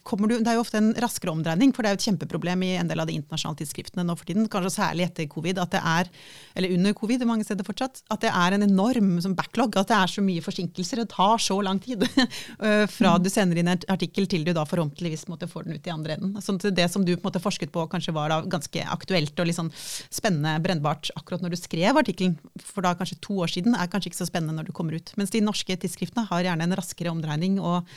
kommer 0.07 0.31
du, 0.31 0.39
Det 0.41 0.49
er 0.51 0.57
jo 0.59 0.65
ofte 0.65 0.79
en 0.81 0.93
raskere 1.03 1.33
omdreining, 1.33 1.73
for 1.75 1.83
det 1.83 1.91
er 1.91 1.95
jo 1.95 2.01
et 2.01 2.07
kjempeproblem 2.09 2.63
i 2.67 2.71
en 2.81 2.89
del 2.91 3.03
av 3.03 3.09
de 3.09 3.17
internasjonale 3.19 3.61
tidsskriftene 3.61 4.05
nå 4.07 4.17
for 4.17 4.29
tiden, 4.29 4.49
kanskje 4.51 4.73
særlig 4.79 5.07
etter 5.09 5.29
covid, 5.31 5.61
at 5.63 5.75
det 5.75 5.83
er, 5.85 6.11
eller 6.57 6.75
under 6.77 6.97
covid 6.97 7.25
mange 7.29 7.47
steder 7.47 7.67
fortsatt, 7.67 8.03
at 8.11 8.25
det 8.25 8.33
er 8.33 8.57
en 8.57 8.67
enorm 8.67 9.13
som 9.23 9.37
backlog, 9.39 9.77
at 9.77 9.91
det 9.91 9.99
er 9.99 10.13
så 10.13 10.25
mye 10.25 10.45
forsinkelser. 10.45 11.03
Det 11.03 11.13
tar 11.13 11.43
så 11.43 11.59
lang 11.65 11.81
tid 11.83 12.05
eh, 12.67 12.87
fra 12.91 13.17
du 13.21 13.31
sender 13.33 13.61
inn 13.61 13.71
en 13.71 13.87
artikkel 13.93 14.29
til 14.31 14.47
du 14.47 14.53
da 14.57 14.65
forhåpentligvis 14.69 15.27
måtte 15.31 15.49
få 15.51 15.65
den 15.67 15.77
ut 15.77 15.87
i 15.87 15.95
andre 15.95 16.17
enden. 16.17 16.37
Sånn 16.45 16.61
at 16.61 16.69
det 16.77 16.89
som 16.93 17.05
du 17.05 17.15
på 17.15 17.21
en 17.21 17.29
måte 17.29 17.43
forsket 17.43 17.73
på 17.75 17.87
kanskje 17.93 18.15
var 18.17 18.33
da 18.33 18.41
ganske 18.51 18.87
aktuelt 18.97 19.39
og 19.39 19.51
litt 19.51 19.59
sånn 19.59 19.73
spennende, 20.11 20.57
brennbart 20.65 21.13
akkurat 21.19 21.45
når 21.45 21.55
du 21.55 21.61
skrev 21.61 22.01
artikkelen, 22.01 22.39
for 22.65 22.85
da 22.87 22.95
kanskje 22.99 23.21
to 23.25 23.41
år 23.45 23.53
siden, 23.53 23.77
er 23.77 23.91
kanskje 23.91 24.13
ikke 24.13 24.23
så 24.23 24.31
spennende 24.31 24.57
når 24.59 24.71
du 24.71 24.75
kommer 24.77 24.97
ut. 24.97 25.13
Mens 25.21 25.33
de 25.35 25.43
norske 25.45 25.77
tidsskriftene 25.81 26.27
har 26.31 26.47
gjerne 26.47 26.67
en 26.67 26.79
raskere 26.79 27.13
omdreining, 27.13 27.59
og 27.61 27.89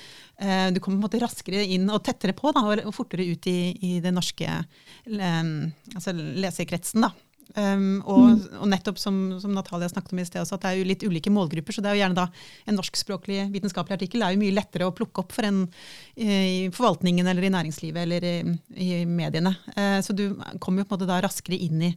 du 0.74 0.80
kommer 0.82 0.98
på 0.98 1.00
en 1.00 1.04
måte 1.06 1.20
raskere 1.22 1.62
inn 1.76 1.86
og 1.94 2.02
tettere 2.04 2.34
på, 2.36 2.52
da, 2.56 2.64
og, 2.66 2.94
fortere 2.96 3.28
ut 3.30 3.48
i, 3.48 3.60
i 3.86 3.92
den 4.04 4.18
norske 4.18 4.48
eh, 4.50 5.52
altså 5.94 6.16
leserkretsen. 6.16 7.06
da. 7.06 7.14
Um, 7.54 8.00
og, 8.10 8.48
og 8.58 8.66
nettopp 8.72 8.98
som, 8.98 9.18
som 9.38 9.52
Natalia 9.54 9.86
snakket 9.92 10.16
om 10.16 10.22
i 10.24 10.26
sted 10.26 10.42
også, 10.42 10.58
at 10.58 10.64
det 10.64 10.70
er 10.72 10.80
jo 10.80 10.88
litt 10.90 11.04
ulike 11.06 11.34
målgrupper. 11.34 11.76
Så 11.76 11.84
det 11.84 11.92
er 11.92 11.98
jo 11.98 12.02
gjerne 12.02 12.18
da 12.18 12.26
en 12.66 12.80
norskspråklig 12.80 13.44
vitenskapelig 13.54 14.00
artikkel 14.00 14.26
er 14.26 14.34
jo 14.34 14.42
mye 14.42 14.56
lettere 14.56 14.88
å 14.90 14.96
plukke 14.96 15.22
opp 15.22 15.36
for 15.36 15.46
en 15.46 15.62
i 16.18 16.72
forvaltningen 16.74 17.30
eller 17.30 17.46
i 17.46 17.54
næringslivet 17.54 18.08
eller 18.08 18.26
i, 18.26 18.36
i 18.82 18.90
mediene. 19.10 19.54
Uh, 19.78 20.00
så 20.02 20.18
du 20.18 20.32
kommer 20.64 20.82
jo 20.82 20.90
på 20.90 20.96
en 20.96 20.98
måte 20.98 21.10
da 21.10 21.22
raskere 21.24 21.60
inn 21.62 21.90
i, 21.92 21.94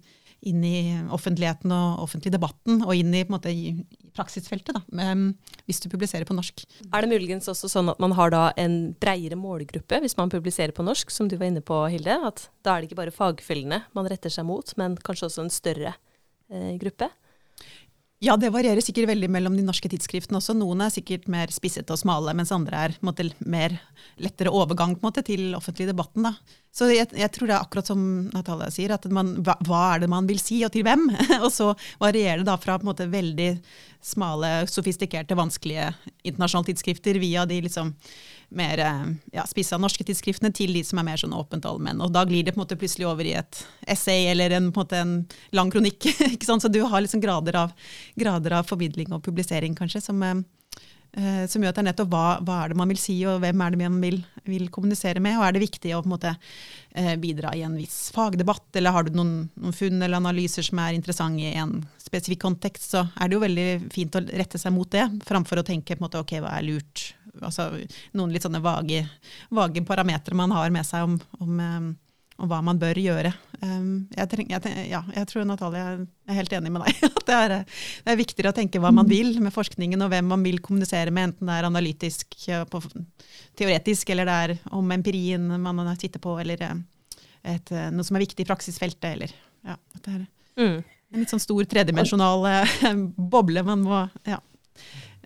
inn 0.47 0.63
i 0.67 0.79
offentligheten 1.15 1.73
og 1.75 2.05
offentlig 2.05 2.33
debatten, 2.35 2.81
og 2.85 2.95
inn 2.97 3.13
i, 3.17 3.25
måte, 3.31 3.51
i 3.51 3.75
praksisfeltet, 4.17 4.77
da, 4.77 5.13
um, 5.13 5.29
hvis 5.67 5.83
du 5.83 5.89
publiserer 5.93 6.27
på 6.29 6.37
norsk. 6.37 6.65
Er 6.89 7.05
det 7.05 7.11
muligens 7.13 7.51
også 7.53 7.71
sånn 7.73 7.91
at 7.93 8.01
man 8.03 8.15
har 8.17 8.33
da 8.35 8.45
en 8.61 8.79
breiere 9.03 9.39
målgruppe 9.39 10.01
hvis 10.05 10.17
man 10.19 10.33
publiserer 10.33 10.75
på 10.77 10.87
norsk, 10.87 11.13
som 11.13 11.31
du 11.31 11.37
var 11.37 11.51
inne 11.51 11.65
på, 11.65 11.83
Hilde? 11.93 12.19
At 12.31 12.49
da 12.67 12.75
er 12.75 12.83
det 12.83 12.91
ikke 12.91 13.03
bare 13.03 13.15
fagfellene 13.15 13.83
man 13.97 14.11
retter 14.11 14.33
seg 14.33 14.47
mot, 14.49 14.73
men 14.81 14.99
kanskje 15.07 15.31
også 15.31 15.47
en 15.47 15.55
større 15.55 15.97
eh, 16.51 16.75
gruppe? 16.81 17.11
Ja, 18.24 18.33
det 18.40 18.48
varierer 18.48 18.81
sikkert 18.81 19.11
veldig 19.11 19.29
mellom 19.29 19.59
de 19.59 19.62
norske 19.66 19.90
tidsskriftene 19.92 20.38
også. 20.38 20.55
Noen 20.57 20.81
er 20.81 20.92
sikkert 20.94 21.26
mer 21.29 21.50
spissete 21.52 21.92
og 21.92 22.00
smale, 22.00 22.33
mens 22.38 22.52
andre 22.55 22.87
er 22.87 22.94
måte, 23.05 23.26
mer 23.44 23.74
lettere 24.24 24.55
overgang 24.57 24.94
måte, 25.02 25.20
til 25.26 25.50
offentlig 25.59 25.90
debatten. 25.90 26.24
Da. 26.24 26.33
Så 26.72 26.88
jeg, 26.94 27.11
jeg, 27.12 27.29
tror 27.35 27.50
det 27.50 27.55
er 27.59 27.66
akkurat 27.66 27.90
som 27.92 28.00
Natalia 28.33 28.70
sier, 28.72 28.94
at 28.96 29.05
man, 29.12 29.35
hva, 29.44 29.59
hva, 29.68 29.83
er 29.90 30.07
det 30.07 30.09
man 30.14 30.29
vil 30.31 30.40
si, 30.40 30.62
og 30.64 30.72
til 30.72 30.87
hvem? 30.88 31.11
og 31.44 31.50
så 31.52 31.74
varierer 32.00 32.40
det 32.40 32.48
da 32.48 32.57
fra 32.61 32.79
måte, 32.88 33.05
veldig 33.12 33.50
smale, 34.07 34.55
sofistikerte, 34.72 35.37
vanskelige 35.37 35.90
internasjonale 36.24 36.70
tidsskrifter 36.70 37.20
via 37.20 37.44
de 37.44 37.61
liksom 37.68 37.92
mer 38.49 38.81
ja, 39.33 39.45
av 39.45 39.83
norske 39.83 40.05
tidsskriftene 40.07 40.53
til 40.55 40.75
de 40.77 40.83
som 40.87 41.01
er 41.01 41.09
mer 41.09 41.21
sånn 41.21 41.35
åpent 41.37 41.67
allmenn. 41.69 42.03
Og 42.05 42.13
da 42.15 42.25
glir 42.29 42.47
det 42.47 42.55
på 42.55 42.61
en 42.61 42.65
måte 42.65 42.79
plutselig 42.79 43.09
over 43.09 43.27
i 43.27 43.37
et 43.39 43.63
essay 43.87 44.29
eller 44.31 44.55
en, 44.59 44.71
på 44.73 44.85
en, 44.85 44.87
måte, 44.87 45.01
en 45.03 45.57
lang 45.57 45.73
kronikk. 45.73 46.07
ikke 46.35 46.49
sant? 46.49 46.63
Så 46.63 46.73
du 46.73 46.83
har 46.85 47.03
liksom 47.03 47.23
grader 47.23 47.59
av, 47.65 47.75
grader 48.19 48.61
av 48.61 48.69
formidling 48.69 49.15
og 49.17 49.25
publisering, 49.27 49.75
kanskje, 49.79 50.05
som, 50.05 50.23
eh, 50.23 51.43
som 51.51 51.63
gjør 51.65 51.75
at 51.75 51.81
det 51.81 51.85
er 51.85 51.89
nettopp 51.91 52.13
hva, 52.15 52.25
hva, 52.47 52.63
er 52.63 52.73
det 52.73 52.79
man 52.79 52.95
vil 52.95 53.03
si, 53.03 53.19
og 53.27 53.43
hvem 53.43 53.67
er 53.67 53.75
det 53.75 53.83
man 53.83 54.01
vil, 54.05 54.23
vil 54.47 54.71
kommunisere 54.71 55.23
med. 55.25 55.41
Og 55.41 55.49
er 55.49 55.57
det 55.57 55.67
viktig 55.67 55.97
å 55.97 56.05
på 56.05 56.11
en 56.11 56.15
måte 56.15 56.37
eh, 56.95 57.17
bidra 57.19 57.55
i 57.59 57.67
en 57.67 57.77
viss 57.79 58.13
fagdebatt, 58.15 58.71
eller 58.79 58.95
har 58.95 59.09
du 59.09 59.19
noen, 59.19 59.37
noen 59.59 59.77
funn 59.77 59.99
eller 59.99 60.23
analyser 60.23 60.67
som 60.67 60.85
er 60.85 60.95
interessante 60.95 61.51
i 61.51 61.57
en 61.59 61.81
spesifikk 62.07 62.45
kontekst, 62.47 62.93
så 62.95 63.09
er 63.19 63.27
det 63.27 63.35
jo 63.35 63.43
veldig 63.43 63.69
fint 63.91 64.15
å 64.15 64.23
rette 64.29 64.63
seg 64.63 64.75
mot 64.77 64.91
det, 64.95 65.09
framfor 65.27 65.61
å 65.61 65.67
tenke 65.67 65.97
på 65.97 66.05
en 66.05 66.07
måte, 66.07 66.23
ok, 66.23 66.39
hva 66.45 66.55
er 66.61 66.69
lurt 66.71 67.09
altså 67.44 67.70
noen 68.16 68.33
litt 68.35 68.46
sånne 68.46 68.62
vage, 68.64 69.05
vage 69.55 69.85
parametere 69.87 70.38
man 70.38 70.55
har 70.57 70.72
med 70.75 70.87
seg 70.87 71.07
om, 71.07 71.16
om, 71.40 71.61
um, 71.61 71.88
om 72.37 72.51
hva 72.51 72.61
man 72.64 72.81
bør 72.81 72.99
gjøre. 73.01 73.33
Um, 73.61 74.07
jeg, 74.14 74.31
treng, 74.33 74.51
jeg, 74.53 74.88
ja, 74.90 75.03
jeg, 75.14 75.29
tror 75.31 75.46
Natalie 75.49 75.85
er 75.85 76.38
helt 76.40 76.57
enig 76.59 76.72
med 76.75 76.87
deg. 76.87 77.05
At 77.11 77.22
det 77.29 77.38
er, 77.38 77.55
det 78.07 78.14
er, 78.14 78.20
viktigere 78.20 78.53
å 78.55 78.57
tenke 78.57 78.83
hva 78.83 78.92
man 78.94 79.09
vil 79.11 79.37
med 79.42 79.55
forskningen, 79.55 80.05
og 80.05 80.12
hvem 80.12 80.29
man 80.35 80.44
vil 80.46 80.61
kommunisere 80.64 81.14
med, 81.14 81.33
enten 81.33 81.51
det 81.53 81.61
er 81.61 81.70
analytisk, 81.70 82.37
på, 82.72 82.83
teoretisk, 83.59 84.12
eller 84.14 84.29
det 84.29 84.42
er 84.44 84.59
om 84.77 84.92
empirien 84.96 85.49
man 85.62 85.87
sitter 85.96 86.22
på, 86.22 86.38
eller 86.42 86.66
et, 86.66 87.72
noe 87.94 88.07
som 88.07 88.18
er 88.18 88.27
viktig 88.27 88.44
i 88.44 88.49
praksisfeltet. 88.49 89.09
Eller, 89.14 89.33
ja, 89.66 89.81
det 90.03 90.18
er, 90.18 90.29
mm. 90.61 90.77
En 91.14 91.22
litt 91.22 91.31
sånn 91.31 91.42
stor 91.42 91.66
tredimensjonal 91.70 92.46
eh, 92.51 92.79
boble 93.35 93.62
man 93.66 93.85
må 93.85 94.01
ja, 94.27 94.40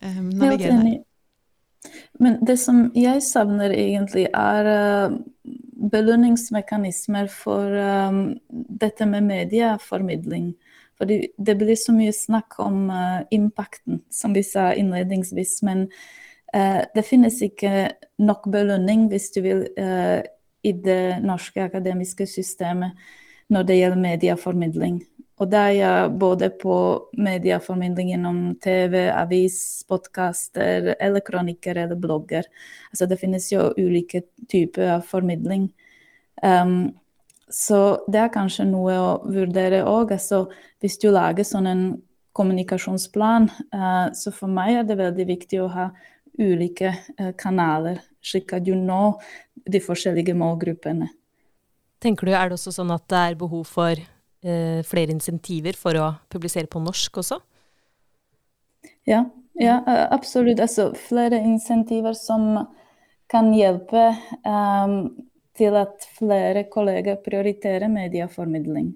eh, 0.03 0.19
navigere 0.21 0.77
der. 0.77 0.99
Men 2.21 2.39
det 2.45 2.59
som 2.61 2.89
jeg 2.97 3.23
savner 3.25 3.73
egentlig, 3.73 4.27
er 4.37 4.69
eh, 4.69 5.15
belønningsmekanismer 5.91 7.31
for 7.33 7.77
eh, 7.81 8.19
dette 8.51 9.09
med 9.09 9.29
medieformidling. 9.31 10.53
Fordi 11.01 11.23
det 11.39 11.57
blir 11.57 11.79
så 11.81 11.95
mye 11.97 12.13
snakk 12.13 12.59
om 12.61 12.91
eh, 12.93 13.23
impacten, 13.37 14.03
som 14.13 14.37
vi 14.37 14.45
sa 14.45 14.71
innledningsvis. 14.75 15.61
Men 15.67 15.89
det 16.51 17.05
finnes 17.07 17.37
ikke 17.47 17.93
nok 18.19 18.49
belønning, 18.51 19.05
hvis 19.07 19.29
du 19.31 19.37
vil, 19.45 19.61
i 20.67 20.73
det 20.75 21.21
norske 21.23 21.63
akademiske 21.63 22.27
systemet 22.27 22.99
når 23.55 23.69
det 23.69 23.77
gjelder 23.77 24.03
medieformidling. 24.03 24.97
Og 25.41 25.49
det 25.49 25.61
er 25.61 25.75
jeg 25.79 26.09
både 26.21 26.51
på 26.61 26.75
medieformidling 27.17 28.11
gjennom 28.13 28.41
TV, 28.61 29.07
avis, 29.09 29.57
podkaster 29.89 30.93
eller 31.01 31.25
kronikker 31.25 31.81
eller 31.81 31.97
blogger. 31.97 32.45
Altså 32.93 33.09
det 33.09 33.17
finnes 33.23 33.47
jo 33.49 33.71
ulike 33.79 34.27
typer 34.53 34.99
av 34.99 35.07
formidling. 35.09 35.71
Um, 36.45 36.93
så 37.49 37.81
det 38.13 38.21
er 38.21 38.35
kanskje 38.35 38.69
noe 38.69 38.99
å 39.01 39.09
vurdere 39.33 39.81
òg. 39.89 40.13
Altså, 40.19 40.45
hvis 40.85 41.01
du 41.01 41.09
lager 41.09 41.49
sånn 41.49 41.71
en 41.73 41.85
kommunikasjonsplan, 42.37 43.49
uh, 43.73 44.13
så 44.13 44.37
for 44.37 44.53
meg 44.53 44.83
er 44.83 44.87
det 44.93 45.01
veldig 45.01 45.29
viktig 45.33 45.65
å 45.65 45.73
ha 45.73 45.89
ulike 46.37 46.93
uh, 47.17 47.33
kanaler, 47.41 48.05
slik 48.21 48.53
at 48.53 48.69
du 48.69 48.75
når 48.77 49.17
de 49.73 49.81
forskjellige 49.81 50.37
målgruppene. 50.37 51.09
Tenker 52.01 52.29
du, 52.29 52.37
er 52.37 52.49
det 52.49 52.61
også 52.61 52.77
sånn 52.77 52.93
at 52.93 53.09
det 53.09 53.27
er 53.33 53.41
behov 53.41 53.65
for 53.69 53.97
eh, 54.45 54.81
flere 54.87 55.15
insentiver 55.15 55.77
for 55.79 55.97
å 55.99 56.11
publisere 56.33 56.71
på 56.71 56.83
norsk 56.83 57.21
også? 57.23 57.41
Ja, 59.09 59.25
ja 59.61 59.81
eh, 59.87 60.07
absolutt. 60.13 60.61
Altså, 60.63 60.91
flere 61.09 61.41
insentiver 61.45 62.17
som 62.19 62.67
kan 63.31 63.53
hjelpe 63.55 64.11
um, 64.43 64.97
til 65.59 65.77
at 65.79 66.07
flere 66.17 66.65
kolleger 66.73 67.21
prioriterer 67.23 67.91
medieformidling. 67.93 68.93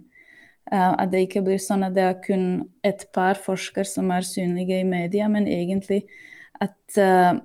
Uh, 0.72 0.94
at 0.96 1.12
det 1.12 1.26
ikke 1.26 1.44
blir 1.44 1.60
sånn 1.62 1.84
at 1.86 1.94
det 1.94 2.06
er 2.08 2.20
kun 2.24 2.46
et 2.86 3.04
par 3.14 3.38
forskere 3.38 3.86
som 3.86 4.10
er 4.14 4.26
synlige 4.26 4.80
i 4.80 4.88
media, 4.88 5.28
men 5.30 5.46
egentlig 5.46 6.02
at 6.64 6.98
uh, 6.98 7.36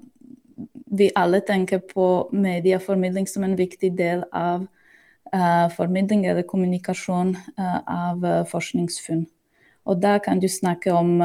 vi 0.89 1.11
alle 1.17 1.41
tenker 1.45 1.83
på 1.85 2.29
medieformidling 2.33 3.27
som 3.29 3.45
en 3.45 3.57
viktig 3.59 3.91
del 3.97 4.23
av 4.33 4.65
formidling 5.75 6.25
eller 6.25 6.47
kommunikasjon 6.47 7.35
av 7.85 8.23
forskningsfunn. 8.49 9.27
Og 9.85 9.99
da 10.01 10.17
kan 10.23 10.41
du 10.41 10.47
snakke 10.49 10.93
om 10.93 11.19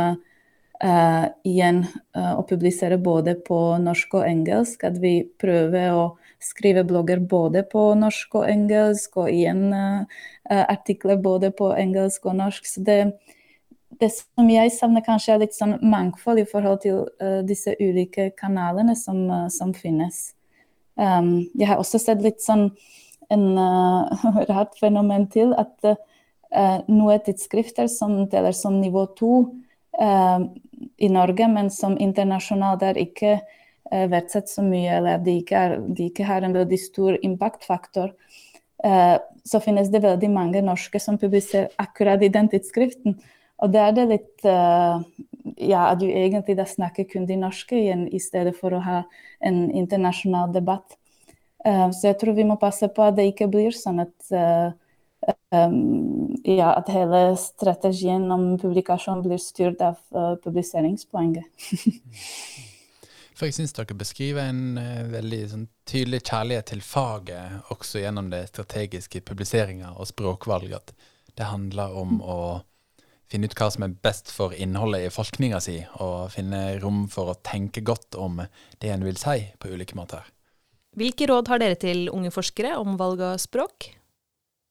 igjen 1.48 1.78
å 2.12 2.42
publisere 2.48 2.98
både 3.00 3.36
på 3.46 3.58
norsk 3.80 4.18
og 4.18 4.26
engelsk, 4.28 4.84
at 4.84 4.98
vi 5.00 5.14
prøver 5.40 5.94
å 5.96 6.02
skrive 6.42 6.84
blogger 6.84 7.22
både 7.24 7.62
på 7.70 7.86
norsk 7.96 8.36
og 8.42 8.48
engelsk, 8.50 9.16
og 9.22 9.30
igjen 9.32 9.72
artikler 10.44 11.22
både 11.24 11.54
på 11.56 11.70
engelsk 11.72 12.28
og 12.28 12.36
norsk. 12.42 12.68
Så 12.68 12.84
det, 12.84 12.98
det 14.00 14.10
som 14.12 14.48
jeg 14.50 14.72
savner, 14.74 15.04
kanskje 15.04 15.34
er 15.34 15.42
litt 15.44 15.56
sånn 15.56 15.76
mangfold 15.82 16.42
i 16.42 16.48
forhold 16.48 16.82
til 16.84 17.04
uh, 17.22 17.40
disse 17.46 17.74
ulike 17.80 18.30
kanalene 18.38 18.96
som, 18.98 19.24
uh, 19.30 19.46
som 19.52 19.74
finnes. 19.76 20.32
Um, 20.94 21.46
jeg 21.54 21.68
har 21.70 21.80
også 21.82 22.00
sett 22.02 22.22
litt 22.24 22.42
sånn 22.42 22.70
en 23.32 23.46
uh, 23.58 24.42
rart 24.50 24.78
fenomen 24.80 25.28
til, 25.32 25.54
at 25.56 25.96
noen 26.86 27.22
tidsskrifter 27.26 27.88
som 27.90 28.12
teller 28.30 28.54
som 28.54 28.76
nivå 28.78 29.08
to 29.18 29.40
i 30.96 31.08
Norge, 31.08 31.48
men 31.48 31.70
som 31.70 31.96
internasjonalt 32.00 32.82
er 32.86 33.00
ikke 33.00 33.36
uh, 33.38 34.06
verdsatt 34.10 34.50
så 34.50 34.64
mye, 34.64 34.98
eller 34.98 35.22
de 35.24 35.38
ikke, 35.42 35.60
er, 35.60 35.76
de 35.80 36.08
ikke 36.10 36.26
har 36.28 36.44
en 36.44 36.56
veldig 36.56 36.80
stor 36.80 37.18
impactfaktor, 37.26 38.12
uh, 38.86 39.16
så 39.44 39.60
finnes 39.64 39.90
det 39.92 40.04
veldig 40.04 40.30
mange 40.32 40.64
norske 40.64 41.00
som 41.02 41.20
publiserer 41.20 41.72
akkurat 41.82 42.22
i 42.22 42.32
den 42.32 42.50
tidsskriften. 42.52 43.18
Og 43.62 43.70
da 43.72 43.88
er 43.88 43.96
det 43.96 44.10
litt 44.10 44.48
uh, 44.48 45.00
Ja, 45.60 45.90
at 45.92 46.00
du 46.00 46.06
egentlig 46.08 46.56
snakker 46.66 47.04
kun 47.06 47.26
de 47.28 47.36
norske 47.36 47.76
igjen, 47.76 48.06
i 48.08 48.18
stedet 48.18 48.54
for 48.56 48.74
å 48.74 48.80
ha 48.82 49.02
en 49.44 49.68
internasjonal 49.70 50.54
debatt. 50.54 50.96
Så 51.64 52.10
jeg 52.10 52.18
tror 52.20 52.36
vi 52.36 52.44
må 52.44 52.58
passe 52.60 52.90
på 52.92 53.06
at 53.06 53.16
det 53.16 53.30
ikke 53.30 53.48
blir 53.48 53.72
sånn 53.72 54.02
at 54.04 54.26
um, 55.54 56.34
ja, 56.44 56.74
at 56.74 56.90
hele 56.92 57.22
strategien 57.40 58.26
om 58.34 58.58
publikasjon 58.60 59.24
blir 59.24 59.40
styrt 59.40 59.80
av 59.84 59.96
publiseringspoenget. 60.44 61.48
For 63.34 63.48
jeg 63.48 63.56
syns 63.56 63.72
dere 63.74 63.96
beskriver 63.98 64.46
en 64.46 64.76
veldig 65.10 65.40
sånn, 65.50 65.64
tydelig 65.90 66.20
kjærlighet 66.28 66.68
til 66.70 66.84
faget, 66.86 67.64
også 67.74 68.04
gjennom 68.04 68.28
det 68.30 68.44
strategiske 68.52 69.24
publiseringa 69.26 69.90
og 69.96 70.06
språkvalg. 70.12 70.76
At 70.76 70.92
det 71.34 71.48
handler 71.50 71.96
om 71.98 72.20
å 72.22 72.38
finne 73.30 73.48
ut 73.50 73.56
hva 73.58 73.70
som 73.74 73.86
er 73.86 73.96
best 74.04 74.30
for 74.30 74.54
innholdet 74.54 75.08
i 75.08 75.12
forskninga 75.12 75.60
si, 75.64 75.80
og 75.98 76.30
finne 76.34 76.78
rom 76.82 77.04
for 77.10 77.32
å 77.32 77.38
tenke 77.42 77.82
godt 77.82 78.14
om 78.20 78.44
det 78.78 78.92
en 78.94 79.06
vil 79.06 79.18
si, 79.18 79.40
på 79.58 79.72
ulike 79.74 79.98
måter. 79.98 80.22
Hvilke 80.98 81.26
råd 81.30 81.50
har 81.50 81.60
dere 81.62 81.78
til 81.80 82.08
unge 82.12 82.30
forskere 82.34 82.76
om 82.78 82.96
valg 83.00 83.22
av 83.24 83.38
språk? 83.42 83.90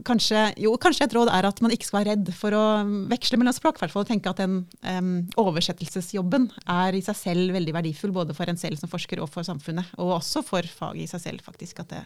Kanskje, 0.03 0.39
jo, 0.59 0.71
kanskje 0.81 1.05
et 1.05 1.13
råd 1.15 1.29
er 1.31 1.45
at 1.47 1.59
man 1.63 1.71
ikke 1.71 1.86
skal 1.86 1.99
være 1.99 2.15
redd 2.15 2.31
for 2.36 2.55
å 2.57 2.63
veksle 3.12 3.38
mellom 3.39 3.55
språk. 3.55 3.77
I 3.77 3.83
hvert 3.83 3.93
fall 3.93 4.07
tenke 4.09 4.31
at 4.31 4.41
den 4.41 4.63
um, 4.81 5.12
oversettelsesjobben 5.39 6.49
er 6.73 6.97
i 6.97 7.03
seg 7.05 7.19
selv 7.19 7.53
veldig 7.55 7.75
verdifull, 7.75 8.15
både 8.15 8.36
for 8.36 8.49
en 8.49 8.59
selv 8.59 8.81
som 8.81 8.91
forsker 8.91 9.21
og 9.23 9.29
for 9.31 9.45
samfunnet. 9.47 9.93
Og 10.01 10.15
også 10.17 10.41
for 10.47 10.65
faget 10.65 11.05
i 11.05 11.12
seg 11.12 11.23
selv, 11.27 11.45
faktisk. 11.45 11.83
At 11.86 11.93
det, 11.93 12.01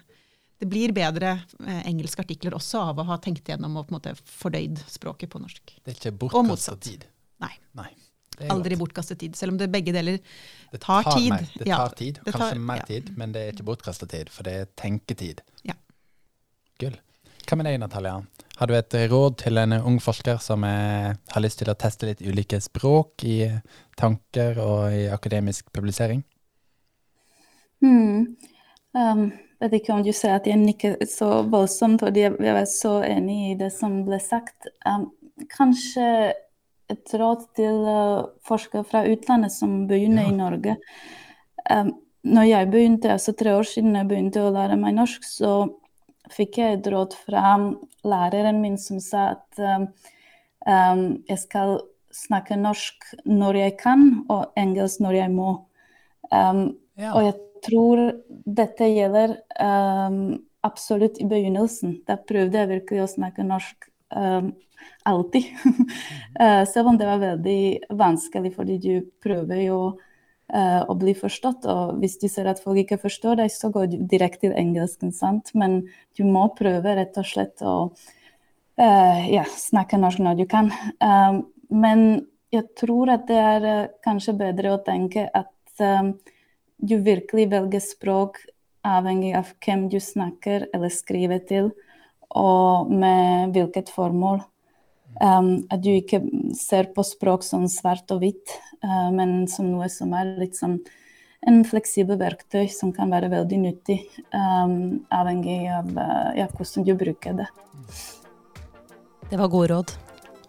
det 0.61 0.69
blir 0.69 0.93
bedre 0.97 1.37
eh, 1.63 1.83
engelske 1.87 2.25
artikler 2.25 2.57
også 2.57 2.83
av 2.91 2.99
å 3.01 3.07
ha 3.07 3.17
tenkt 3.23 3.49
gjennom 3.49 3.79
og 3.79 3.87
på 3.87 3.95
en 3.95 3.99
måte 4.01 4.17
fordøyd 4.19 4.83
språket 4.91 5.31
på 5.31 5.41
norsk. 5.41 5.77
Det 5.79 5.95
er 5.95 6.01
ikke 6.01 6.17
bortkasta 6.25 6.75
tid. 6.83 7.07
Nei. 7.41 7.53
Nei. 7.77 7.93
Aldri 8.53 8.77
bortkastet 8.77 9.19
tid. 9.19 9.35
Selv 9.35 9.55
om 9.55 9.57
det 9.57 9.69
begge 9.73 9.93
deler 9.95 10.19
Det 10.71 10.81
tar 10.83 11.03
tid. 11.15 11.31
Meg. 11.33 11.49
Det 11.57 11.65
tar 11.71 11.95
tid, 11.97 12.19
det 12.23 12.33
kanskje 12.33 12.53
tar- 12.53 12.65
mer 12.69 12.83
ja. 12.83 12.85
tid, 12.85 13.11
men 13.17 13.33
det 13.33 13.41
er 13.41 13.55
ikke 13.55 13.67
bortkastet 13.71 14.09
tid, 14.13 14.29
for 14.29 14.43
det 14.47 14.53
er 14.53 14.69
tenketid. 14.77 15.41
Ja. 15.65 15.73
Gull. 16.79 16.97
Hva 17.47 17.57
med 17.57 17.69
deg, 17.69 17.79
Natalia? 17.79 18.19
Har 18.57 18.67
du 18.67 18.73
et 18.75 18.93
råd 19.11 19.37
til 19.37 19.57
en 19.61 19.73
ung 19.79 19.99
forsker 20.01 20.39
som 20.41 20.63
er, 20.67 21.17
har 21.31 21.41
lyst 21.41 21.61
til 21.61 21.69
å 21.71 21.77
teste 21.77 22.09
litt 22.09 22.23
ulike 22.25 22.59
språk 22.61 23.23
i 23.23 23.37
tanker 23.97 24.57
og 24.59 24.93
i 24.97 25.05
akademisk 25.13 25.71
publisering? 25.73 26.23
Hmm. 27.85 28.33
Um, 28.97 29.29
vet 29.61 29.77
ikke 29.77 29.93
om 29.93 30.03
du 30.05 30.09
ser 30.15 30.35
at 30.39 30.49
jeg 30.49 30.57
nikker 30.57 30.97
så 31.09 31.43
voldsomt, 31.49 32.01
fordi 32.01 32.25
jeg 32.25 32.35
jeg 32.41 32.55
er 32.55 32.69
så 32.71 32.97
enig 33.05 33.37
i 33.51 33.55
det 33.59 33.69
som 33.73 34.01
ble 34.07 34.19
sagt. 34.21 34.69
Um, 34.85 35.11
kanskje 35.53 36.33
et 36.89 37.13
råd 37.19 37.47
til 37.57 37.81
uh, 37.87 38.27
forskere 38.47 38.85
fra 38.87 39.03
utlandet 39.09 39.51
som 39.51 39.87
begynner 39.89 40.27
Ja. 40.27 40.29
i 40.29 40.37
Norge. 40.37 40.77
Um, 41.69 41.91
når 42.23 42.47
jeg 42.47 42.71
begynte, 42.71 43.11
altså 43.11 43.33
tre 43.35 43.55
år 43.55 43.63
siden 43.67 43.95
jeg 43.95 44.07
begynte 44.07 44.43
å 44.43 44.51
lære 44.51 44.77
meg 44.79 44.95
norsk, 44.95 45.23
så 45.23 45.51
fikk 46.33 46.57
jeg 46.59 46.79
et 46.79 46.87
råd 46.91 47.13
fra 47.25 47.55
læreren 48.03 48.61
min 48.61 48.77
som 48.77 48.99
sa 48.99 49.29
at 49.35 49.59
um, 49.59 49.87
um, 50.67 51.23
jeg 51.27 51.39
skal 51.39 51.79
snakke 52.11 52.57
norsk 52.59 53.11
når 53.25 53.59
jeg 53.61 53.77
kan, 53.79 54.25
og 54.29 54.51
engelsk 54.57 54.99
når 55.03 55.21
jeg 55.21 55.31
må. 55.31 55.53
Um, 56.31 56.77
Ja. 56.97 57.11
og 57.13 57.21
jeg 57.27 57.35
tror 57.61 57.99
dette 58.57 58.87
gjelder 58.89 59.35
um, 59.61 60.39
absolutt 60.65 61.19
i 61.21 61.27
begynnelsen. 61.29 61.99
Da 62.07 62.15
prøvde 62.17 62.57
jeg 62.57 62.69
virkelig 62.71 63.03
å 63.03 63.11
snakke 63.11 63.45
norsk 63.45 63.85
um, 64.15 64.49
alltid. 65.07 65.53
Eh, 66.37 66.63
selv 66.69 66.91
om 66.91 66.97
det 66.99 67.07
var 67.07 67.17
veldig 67.17 67.93
vanskelig, 67.97 68.51
fordi 68.53 68.75
du 68.77 68.91
prøver 69.25 69.63
jo 69.63 69.77
uh, 70.53 70.81
å 70.85 70.93
bli 70.99 71.15
forstått. 71.17 71.63
Og 71.65 71.95
hvis 71.97 72.19
du 72.21 72.27
ser 72.29 72.45
at 72.51 72.59
folk 72.61 72.77
ikke 72.83 72.99
forstår 73.01 73.39
deg, 73.39 73.49
så 73.49 73.71
går 73.73 73.87
du 73.89 73.95
direkte 74.11 74.43
til 74.43 74.53
engelsken, 74.53 75.09
sant. 75.17 75.49
Men 75.57 75.79
du 76.13 76.21
må 76.29 76.43
prøve 76.53 76.93
rett 76.99 77.17
og 77.17 77.25
slett 77.25 77.63
å 77.65 77.73
uh, 77.89 79.23
ja, 79.33 79.47
snakke 79.49 79.97
norsk 79.97 80.21
når 80.27 80.37
du 80.37 80.45
kan. 80.51 80.69
Uh, 81.01 81.41
men 81.73 82.05
jeg 82.53 82.67
tror 82.77 83.15
at 83.15 83.25
det 83.31 83.39
er 83.41 83.89
kanskje 84.05 84.37
bedre 84.37 84.75
å 84.75 84.83
tenke 84.85 85.25
at 85.25 85.53
du 86.77 86.93
virkelig 87.05 87.49
velger 87.51 87.81
språk 87.83 88.39
avhengig 88.87 89.33
av 89.37 89.49
hvem 89.63 89.87
du 89.91 89.99
snakker 90.01 90.69
eller 90.73 90.93
skriver 90.93 91.41
til, 91.49 91.71
og 92.29 92.91
med 92.91 93.55
hvilket 93.55 93.91
formål. 93.93 94.41
Um, 95.17 95.65
at 95.73 95.81
du 95.81 95.89
ikke 95.95 96.21
ser 96.53 96.91
på 96.93 97.01
språk 97.05 97.45
som 97.45 97.65
svart 97.71 98.11
og 98.13 98.21
hvitt, 98.21 98.53
uh, 98.85 99.09
men 99.13 99.47
som 99.49 99.71
noe 99.71 99.89
som 99.89 100.13
er 100.13 100.35
litt 100.37 100.57
som 100.57 100.77
en 101.47 101.63
fleksibel 101.65 102.19
verktøy 102.19 102.67
som 102.73 102.91
kan 102.93 103.09
være 103.13 103.31
veldig 103.33 103.59
nyttig, 103.63 103.97
um, 104.35 104.99
avhengig 105.13 105.63
av 105.73 105.89
uh, 105.97 106.31
ja, 106.37 106.45
hvordan 106.53 106.85
du 106.85 106.93
bruker 106.99 107.39
det. 107.41 107.49
Det 109.27 109.41
var 109.41 109.51
gode 109.51 109.73
råd. 109.73 109.97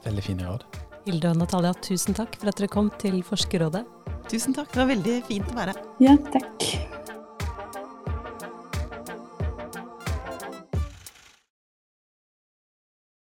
Veldig 0.04 0.26
fine 0.26 0.48
råd. 0.50 0.68
Hilde 1.08 1.32
og 1.32 1.40
Natalia, 1.40 1.72
tusen 1.80 2.16
takk 2.16 2.36
for 2.36 2.52
at 2.52 2.60
dere 2.60 2.68
kom 2.72 2.92
til 3.00 3.22
Forskerrådet. 3.24 3.86
Tusen 4.28 4.52
takk, 4.56 4.68
det 4.74 4.82
var 4.82 4.92
veldig 4.92 5.20
fint 5.30 5.52
å 5.54 5.60
være 5.62 5.76
her. 5.76 5.92
Ja, 6.04 6.18
takk. 6.34 7.06